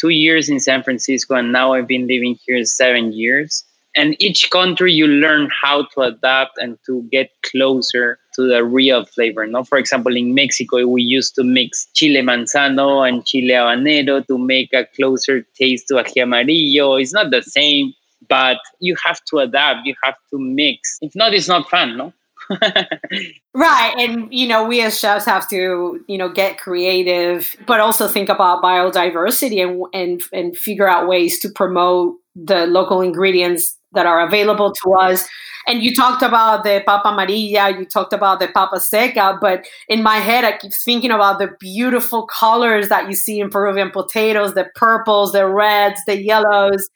[0.00, 3.64] two years in San Francisco, and now I've been living here seven years.
[3.96, 9.04] And each country, you learn how to adapt and to get closer to the real
[9.04, 9.46] flavor.
[9.46, 14.38] No, for example, in Mexico, we used to mix chile manzano and chile habanero to
[14.38, 16.94] make a closer taste to ají amarillo.
[16.94, 17.92] It's not the same
[18.30, 22.12] but you have to adapt you have to mix if not it's not fun no
[23.54, 28.08] right and you know we as chefs have to you know get creative but also
[28.08, 34.06] think about biodiversity and and and figure out ways to promote the local ingredients that
[34.06, 35.28] are available to us.
[35.66, 40.02] And you talked about the papa amarilla, you talked about the papa seca, but in
[40.02, 44.54] my head, I keep thinking about the beautiful colors that you see in Peruvian potatoes
[44.54, 46.88] the purples, the reds, the yellows.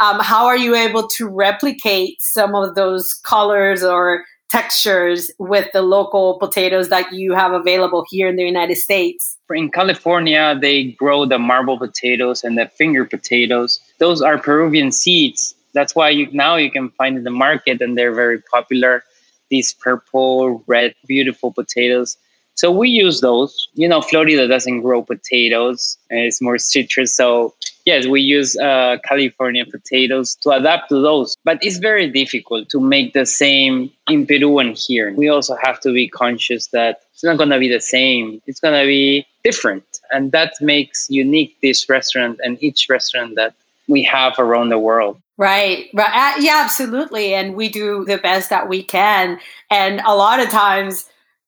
[0.00, 5.82] Um, how are you able to replicate some of those colors or textures with the
[5.82, 9.36] local potatoes that you have available here in the United States?
[9.50, 13.80] In California, they grow the marble potatoes and the finger potatoes.
[13.98, 15.54] Those are Peruvian seeds.
[15.72, 19.04] That's why you now you can find in the market and they're very popular.
[19.50, 22.16] These purple, red, beautiful potatoes.
[22.54, 23.68] So we use those.
[23.74, 27.14] You know, Florida doesn't grow potatoes; it's more citrus.
[27.14, 27.54] So
[27.86, 31.36] yes, we use uh, California potatoes to adapt to those.
[31.44, 35.14] But it's very difficult to make the same in Peru and here.
[35.14, 38.42] We also have to be conscious that it's not going to be the same.
[38.46, 43.54] It's going to be different, and that makes unique this restaurant and each restaurant that
[43.88, 45.18] we have around the world.
[45.38, 45.88] Right.
[45.94, 46.36] Right.
[46.38, 47.34] Uh, yeah, absolutely.
[47.34, 49.38] And we do the best that we can.
[49.70, 51.04] And a lot of times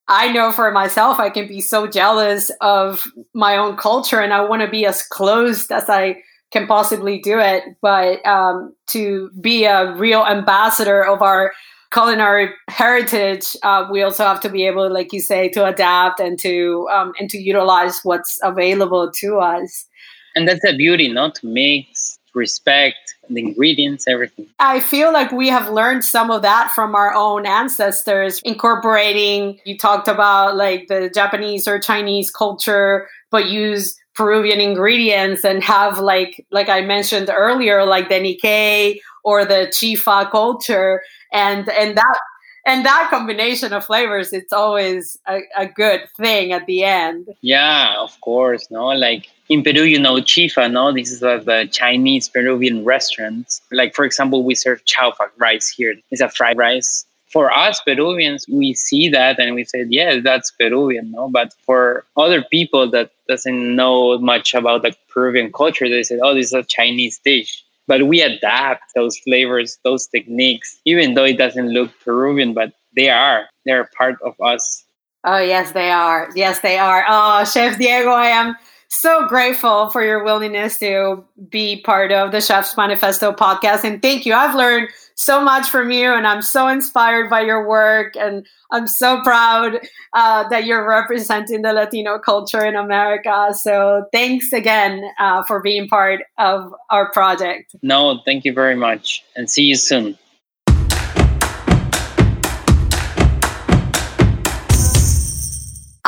[0.08, 4.42] I know for myself, I can be so jealous of my own culture and I
[4.42, 7.64] want to be as close as I can possibly do it.
[7.80, 11.52] But um, to be a real ambassador of our
[11.92, 16.38] culinary heritage, uh, we also have to be able, like you say, to adapt and
[16.40, 19.86] to um, and to utilize what's available to us.
[20.34, 24.46] And that's the beauty, not to mix, respect, the ingredients, everything.
[24.58, 29.76] I feel like we have learned some of that from our own ancestors, incorporating, you
[29.76, 36.44] talked about like the Japanese or Chinese culture, but use Peruvian ingredients and have like
[36.50, 41.02] like I mentioned earlier, like the Nikkei or the Chifa culture.
[41.32, 42.18] And and that
[42.66, 47.28] and that combination of flavors it's always a, a, good thing at the end.
[47.42, 48.86] Yeah of course no?
[48.88, 50.92] Like in peru you know chifa no?
[50.92, 53.62] This is a, the chinese peruvian restaurants.
[53.70, 55.94] Like for example we serve chaufa rice here.
[56.10, 60.50] It's a fried rice for us peruvians we see that and we say yeah that's
[60.52, 66.02] peruvian no but for other people that doesn't know much about the peruvian culture they
[66.02, 71.14] say oh this is a chinese dish but we adapt those flavors, those techniques, even
[71.14, 73.48] though it doesn't look Peruvian, but they are.
[73.64, 74.84] They're part of us.
[75.24, 76.28] Oh, yes, they are.
[76.36, 77.04] Yes, they are.
[77.08, 78.56] Oh, Chef Diego, I am
[78.88, 83.84] so grateful for your willingness to be part of the Chef's Manifesto podcast.
[83.84, 84.34] And thank you.
[84.34, 88.16] I've learned so much from you, and I'm so inspired by your work.
[88.16, 89.80] And I'm so proud
[90.14, 93.50] uh, that you're representing the Latino culture in America.
[93.52, 97.74] So thanks again uh, for being part of our project.
[97.82, 100.16] No, thank you very much, and see you soon.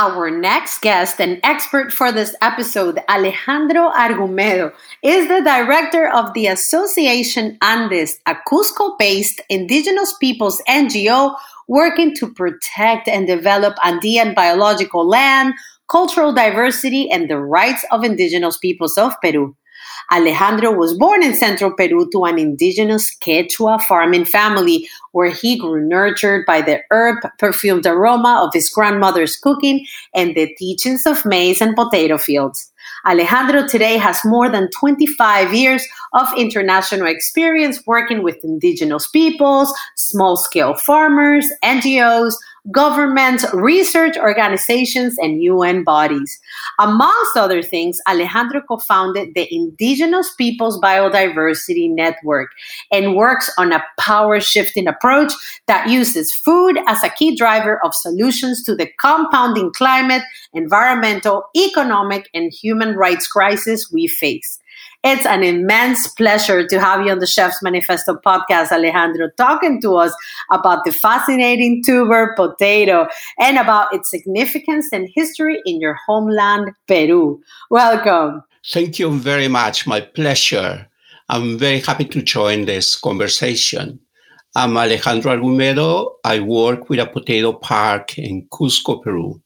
[0.01, 4.73] Our next guest and expert for this episode, Alejandro Argumedo,
[5.03, 11.37] is the director of the Association Andes, a Cusco based indigenous peoples NGO
[11.69, 15.53] working to protect and develop Andean biological land,
[15.87, 19.55] cultural diversity, and the rights of indigenous peoples of Peru.
[20.13, 25.87] Alejandro was born in central Peru to an indigenous Quechua farming family where he grew
[25.87, 31.61] nurtured by the herb perfumed aroma of his grandmother's cooking and the teachings of maize
[31.61, 32.71] and potato fields.
[33.07, 40.37] Alejandro today has more than 25 years of international experience working with indigenous peoples, small
[40.37, 42.35] scale farmers, NGOs,
[42.71, 46.39] governments, research organizations, and UN bodies.
[46.79, 52.51] Amongst other things, Alejandro co founded the Indigenous Peoples Biodiversity Network
[52.93, 55.33] and works on a power shifting approach
[55.67, 62.29] that uses food as a key driver of solutions to the compounding climate, environmental, economic,
[62.35, 64.60] and human rights crisis we face.
[65.03, 69.97] It's an immense pleasure to have you on the Chef's Manifesto podcast, Alejandro, talking to
[69.97, 70.15] us
[70.51, 77.41] about the fascinating tuber potato and about its significance and history in your homeland, Peru.
[77.71, 78.43] Welcome.
[78.67, 79.87] Thank you very much.
[79.87, 80.87] My pleasure.
[81.31, 84.01] I'm very happy to join this conversation.
[84.55, 86.11] I'm Alejandro Argumedo.
[86.27, 89.41] I work with a potato park in Cusco, Peru.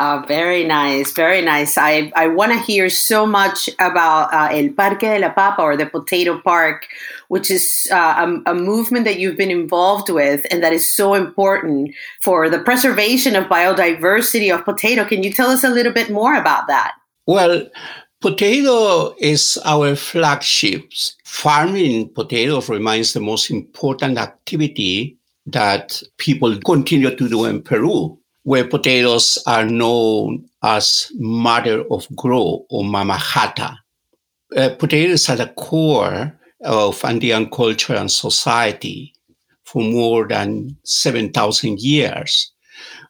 [0.00, 1.76] Uh, very nice, very nice.
[1.76, 5.76] I, I want to hear so much about uh, El Parque de la Papa or
[5.76, 6.86] the Potato Park,
[7.28, 11.12] which is uh, a, a, movement that you've been involved with and that is so
[11.12, 15.04] important for the preservation of biodiversity of potato.
[15.04, 16.94] Can you tell us a little bit more about that?
[17.26, 17.68] Well,
[18.22, 20.90] potato is our flagship.
[21.26, 28.66] Farming potatoes remains the most important activity that people continue to do in Peru where
[28.66, 33.76] potatoes are known as mother of growth or mamahata.
[34.56, 39.14] Uh, potatoes are the core of Andean culture and society
[39.64, 42.52] for more than 7,000 years.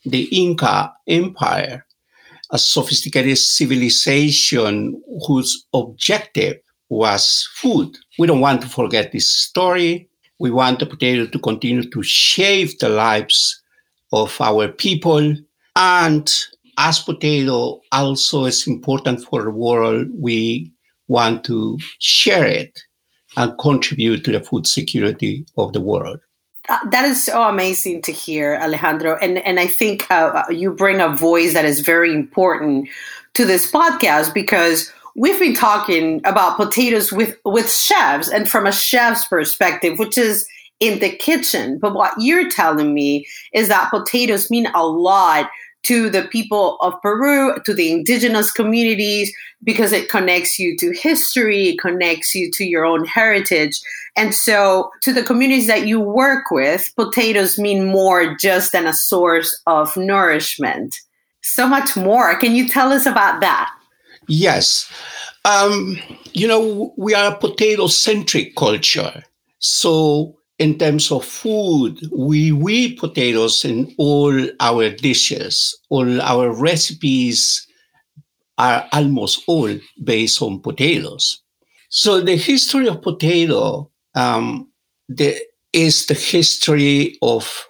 [0.04, 1.84] the Inca Empire,
[2.50, 6.58] a sophisticated civilization whose objective
[6.88, 7.96] was food.
[8.18, 10.08] We don't want to forget this story.
[10.38, 13.62] We want the potato to continue to shape the lives
[14.12, 15.34] of our people.
[15.76, 16.30] And
[16.82, 20.72] as potato also is important for the world, we
[21.06, 22.82] want to share it
[23.36, 26.18] and contribute to the food security of the world.
[26.68, 29.16] Uh, that is so amazing to hear, Alejandro.
[29.22, 32.88] And and I think uh, uh, you bring a voice that is very important
[33.34, 38.72] to this podcast because we've been talking about potatoes with with chefs and from a
[38.72, 40.46] chef's perspective, which is
[40.78, 41.78] in the kitchen.
[41.78, 45.48] But what you're telling me is that potatoes mean a lot
[45.84, 49.32] to the people of Peru, to the indigenous communities,
[49.64, 53.80] because it connects you to history, it connects you to your own heritage.
[54.16, 58.92] And so, to the communities that you work with, potatoes mean more just than a
[58.92, 60.96] source of nourishment.
[61.40, 62.36] So much more.
[62.36, 63.70] Can you tell us about that?
[64.28, 64.90] Yes.
[65.44, 65.98] Um,
[66.32, 69.24] you know, we are a potato centric culture.
[69.58, 75.76] So, in terms of food, we weed potatoes in all our dishes.
[75.88, 77.66] All our recipes
[78.58, 79.74] are almost all
[80.04, 81.42] based on potatoes.
[81.88, 84.68] So the history of potato um,
[85.08, 85.36] the,
[85.72, 87.66] is the history of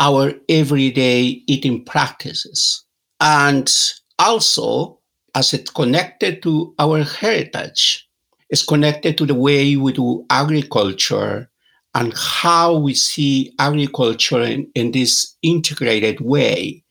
[0.00, 2.84] our everyday eating practices.
[3.20, 3.72] And
[4.18, 4.98] also,
[5.34, 8.06] as it's connected to our heritage,
[8.50, 11.50] it's connected to the way we do agriculture
[11.94, 16.82] and how we see agriculture in, in this integrated way.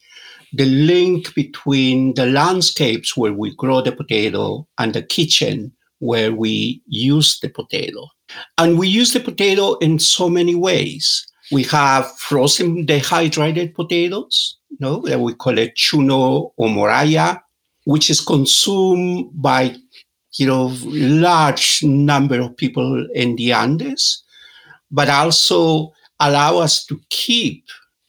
[0.54, 6.82] The link between the landscapes where we grow the potato and the kitchen where we
[6.88, 8.08] use the potato.
[8.58, 11.26] And we use the potato in so many ways.
[11.52, 17.40] We have frozen dehydrated potatoes, you know, that we call it chuno or moraya,
[17.86, 19.76] which is consumed by
[20.38, 24.24] you know large number of people in the Andes
[24.92, 27.66] but also allow us to keep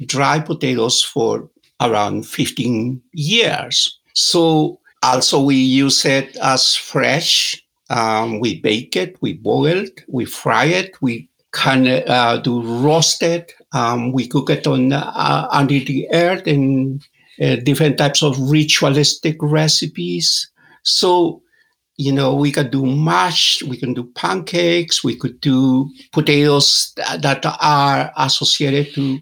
[0.07, 1.49] dry potatoes for
[1.81, 3.99] around 15 years.
[4.14, 7.62] So also we use it as fresh.
[7.91, 13.53] Um, we bake it, we boil it, we fry it, we can uh, do roasted.
[13.72, 17.01] Um, we cook it on uh, under the earth in
[17.41, 20.51] uh, different types of ritualistic recipes.
[20.83, 21.43] So
[21.99, 27.44] you know, we could do mash, we can do pancakes, we could do potatoes that
[27.61, 29.20] are associated to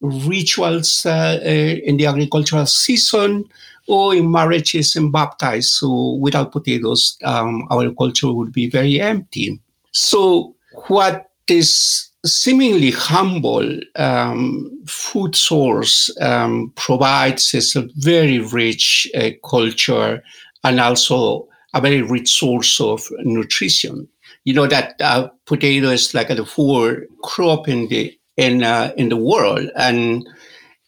[0.00, 3.44] rituals uh, uh, in the agricultural season
[3.86, 5.70] or in marriages and baptized.
[5.70, 9.60] So without potatoes, um, our culture would be very empty.
[9.92, 10.56] So
[10.88, 20.24] what this seemingly humble um, food source um, provides is a very rich uh, culture
[20.64, 24.08] and also a very rich source of nutrition.
[24.46, 29.08] you know that uh, potato is like the fourth crop in the in uh, in
[29.08, 30.26] the world, and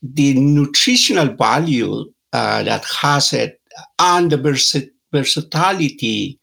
[0.02, 3.60] the nutritional value uh, that has it
[3.98, 4.76] and the vers-
[5.12, 6.38] versatility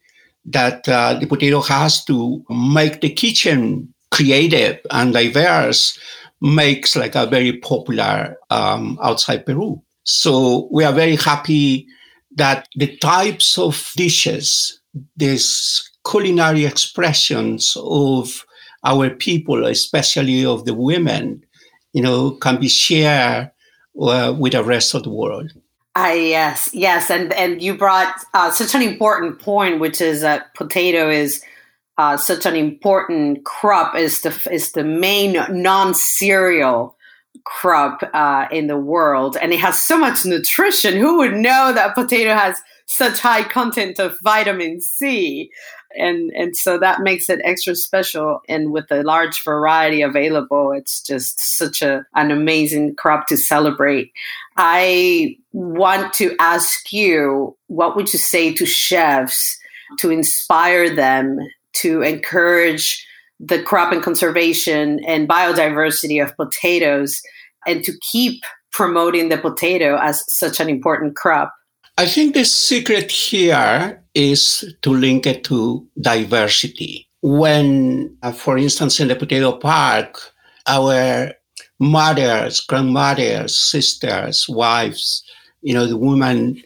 [0.46, 5.98] that uh, the potato has to make the kitchen creative and diverse
[6.42, 9.82] makes like a very popular um, outside Peru.
[10.04, 11.88] So we are very happy
[12.36, 14.80] that the types of dishes,
[15.16, 18.46] these culinary expressions of
[18.84, 21.44] our people, especially of the women,
[21.94, 23.52] you know, can be shared
[24.00, 25.52] uh, with the rest of the world.
[25.98, 30.54] Ah, yes, yes, and and you brought uh, such an important point, which is that
[30.54, 31.42] potato is
[31.98, 33.96] uh, such an important crop.
[33.96, 36.98] is the is the main non-cereal
[37.44, 40.96] crop uh, in the world, and it has so much nutrition.
[40.96, 42.58] Who would know that potato has
[42.88, 45.52] such high content of vitamin C?
[45.96, 51.02] and and so that makes it extra special and with the large variety available it's
[51.02, 54.12] just such a an amazing crop to celebrate
[54.58, 59.58] i want to ask you what would you say to chefs
[59.98, 61.38] to inspire them
[61.74, 63.06] to encourage
[63.40, 67.22] the crop and conservation and biodiversity of potatoes
[67.68, 71.54] and to keep promoting the potato as such an important crop
[71.98, 77.08] I think the secret here is to link it to diversity.
[77.22, 80.20] When, uh, for instance, in the potato park,
[80.68, 81.32] our
[81.80, 85.24] mothers, grandmothers, sisters, wives,
[85.62, 86.62] you know, the women,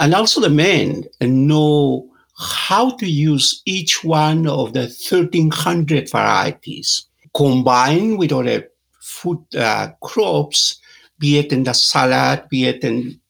[0.00, 2.06] and also the men know
[2.36, 8.68] how to use each one of the 1300 varieties combined with other
[9.00, 10.80] food uh, crops,
[11.18, 13.20] be it in the salad, be it in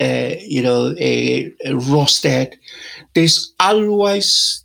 [0.00, 2.58] uh, you know, a, a roasted.
[3.14, 4.64] There's always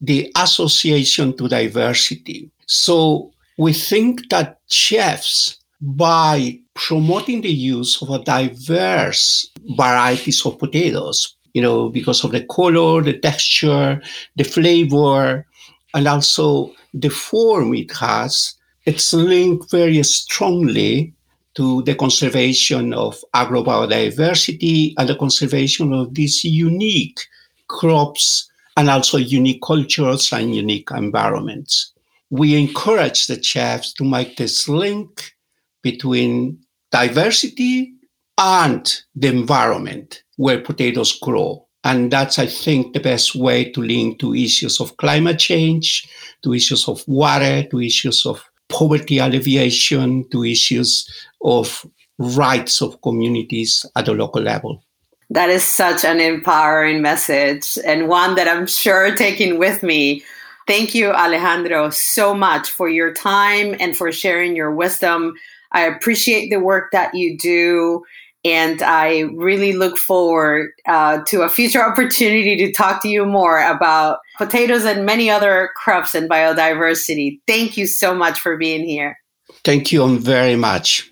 [0.00, 2.50] the association to diversity.
[2.66, 11.36] So we think that chefs, by promoting the use of a diverse varieties of potatoes,
[11.54, 14.00] you know, because of the color, the texture,
[14.36, 15.46] the flavor,
[15.94, 18.54] and also the form it has,
[18.86, 21.12] it's linked very strongly
[21.54, 27.20] to the conservation of agrobiodiversity and the conservation of these unique
[27.68, 31.92] crops and also unique cultures and unique environments.
[32.30, 35.34] We encourage the chefs to make this link
[35.82, 36.58] between
[36.92, 37.94] diversity
[38.40, 41.66] and the environment where potatoes grow.
[41.84, 46.08] And that's, I think, the best way to link to issues of climate change,
[46.42, 51.06] to issues of water, to issues of poverty alleviation, to issues
[51.44, 51.86] of
[52.18, 54.82] rights of communities at the local level.
[55.30, 60.22] That is such an empowering message and one that I'm sure taking with me.
[60.66, 65.34] Thank you, Alejandro, so much for your time and for sharing your wisdom.
[65.72, 68.04] I appreciate the work that you do.
[68.44, 73.60] And I really look forward uh, to a future opportunity to talk to you more
[73.60, 77.40] about potatoes and many other crops and biodiversity.
[77.46, 79.18] Thank you so much for being here.
[79.64, 81.10] Thank you very much.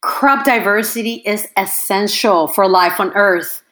[0.00, 3.62] Crop diversity is essential for life on Earth.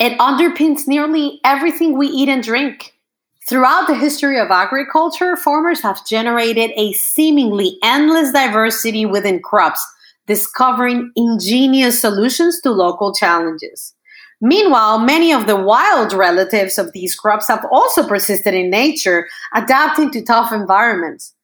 [0.00, 2.94] It underpins nearly everything we eat and drink.
[3.46, 9.86] Throughout the history of agriculture, farmers have generated a seemingly endless diversity within crops,
[10.26, 13.94] discovering ingenious solutions to local challenges.
[14.40, 20.10] Meanwhile, many of the wild relatives of these crops have also persisted in nature, adapting
[20.10, 21.34] to tough environments.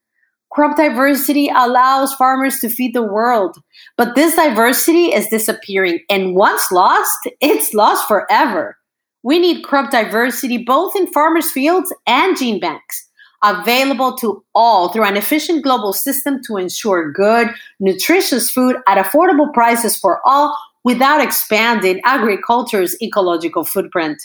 [0.51, 3.57] Crop diversity allows farmers to feed the world,
[3.97, 6.01] but this diversity is disappearing.
[6.11, 8.77] And once lost, it's lost forever.
[9.23, 13.09] We need crop diversity both in farmers' fields and gene banks,
[13.43, 19.53] available to all through an efficient global system to ensure good, nutritious food at affordable
[19.53, 24.21] prices for all without expanding agriculture's ecological footprint.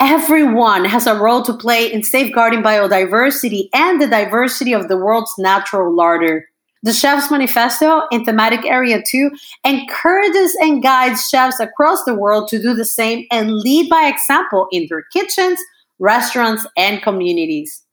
[0.00, 5.32] Everyone has a role to play in safeguarding biodiversity and the diversity of the world's
[5.38, 6.48] natural larder.
[6.82, 9.30] The Chef's Manifesto in Thematic Area 2
[9.64, 14.66] encourages and guides chefs across the world to do the same and lead by example
[14.70, 15.58] in their kitchens,
[15.98, 17.83] restaurants, and communities.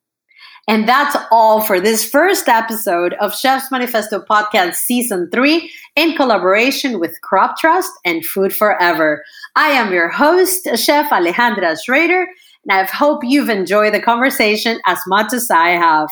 [0.72, 6.98] And that's all for this first episode of Chef's Manifesto Podcast Season 3 in collaboration
[6.98, 9.22] with Crop Trust and Food Forever.
[9.58, 12.26] I am your host, Chef Alejandra Schrader,
[12.64, 16.08] and I hope you've enjoyed the conversation as much as I have.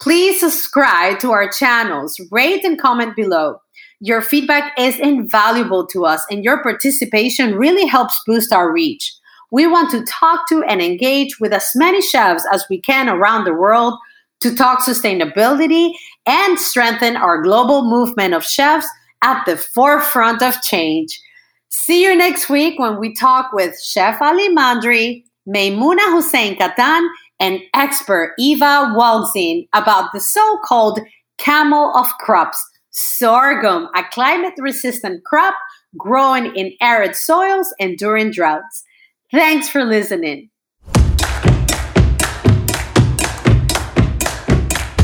[0.00, 3.56] Please subscribe to our channels, rate and comment below.
[4.00, 9.14] Your feedback is invaluable to us, and your participation really helps boost our reach.
[9.50, 13.44] We want to talk to and engage with as many chefs as we can around
[13.44, 13.98] the world
[14.40, 15.92] to talk sustainability
[16.26, 18.88] and strengthen our global movement of chefs
[19.22, 21.20] at the forefront of change.
[21.68, 27.60] See you next week when we talk with Chef Ali Mandhry, Maimouna Hussein Katan, and
[27.74, 31.00] expert Eva Weltzien about the so called
[31.38, 32.58] camel of crops,
[32.90, 35.54] sorghum, a climate resistant crop
[35.96, 38.84] growing in arid soils and during droughts.
[39.32, 40.50] Thanks for listening.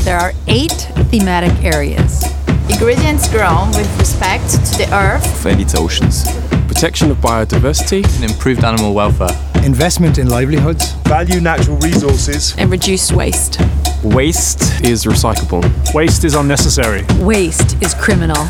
[0.05, 0.71] There are eight
[1.11, 2.23] thematic areas.
[2.69, 6.23] Ingredients grown with respect to the earth and its oceans.
[6.67, 9.27] Protection of biodiversity and improved animal welfare.
[9.65, 10.93] Investment in livelihoods.
[11.03, 12.55] Value natural resources.
[12.57, 13.59] And reduce waste.
[14.05, 15.63] Waste is recyclable.
[15.93, 17.03] Waste is unnecessary.
[17.19, 18.45] Waste is criminal.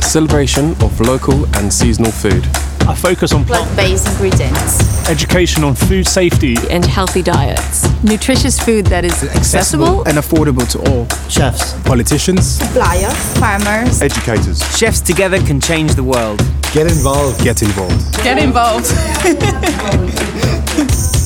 [0.00, 2.44] Celebration of local and seasonal food.
[2.88, 5.08] A focus on plant-based ingredients.
[5.08, 7.86] Education on food safety and healthy diets.
[8.02, 11.06] Nutritious food that is accessible, accessible and affordable to all.
[11.28, 14.60] Chefs, Politicians, suppliers, farmers, educators.
[14.76, 16.38] Chefs together can change the world.
[16.72, 17.42] Get involved.
[17.44, 18.22] Get involved.
[18.22, 18.86] Get involved.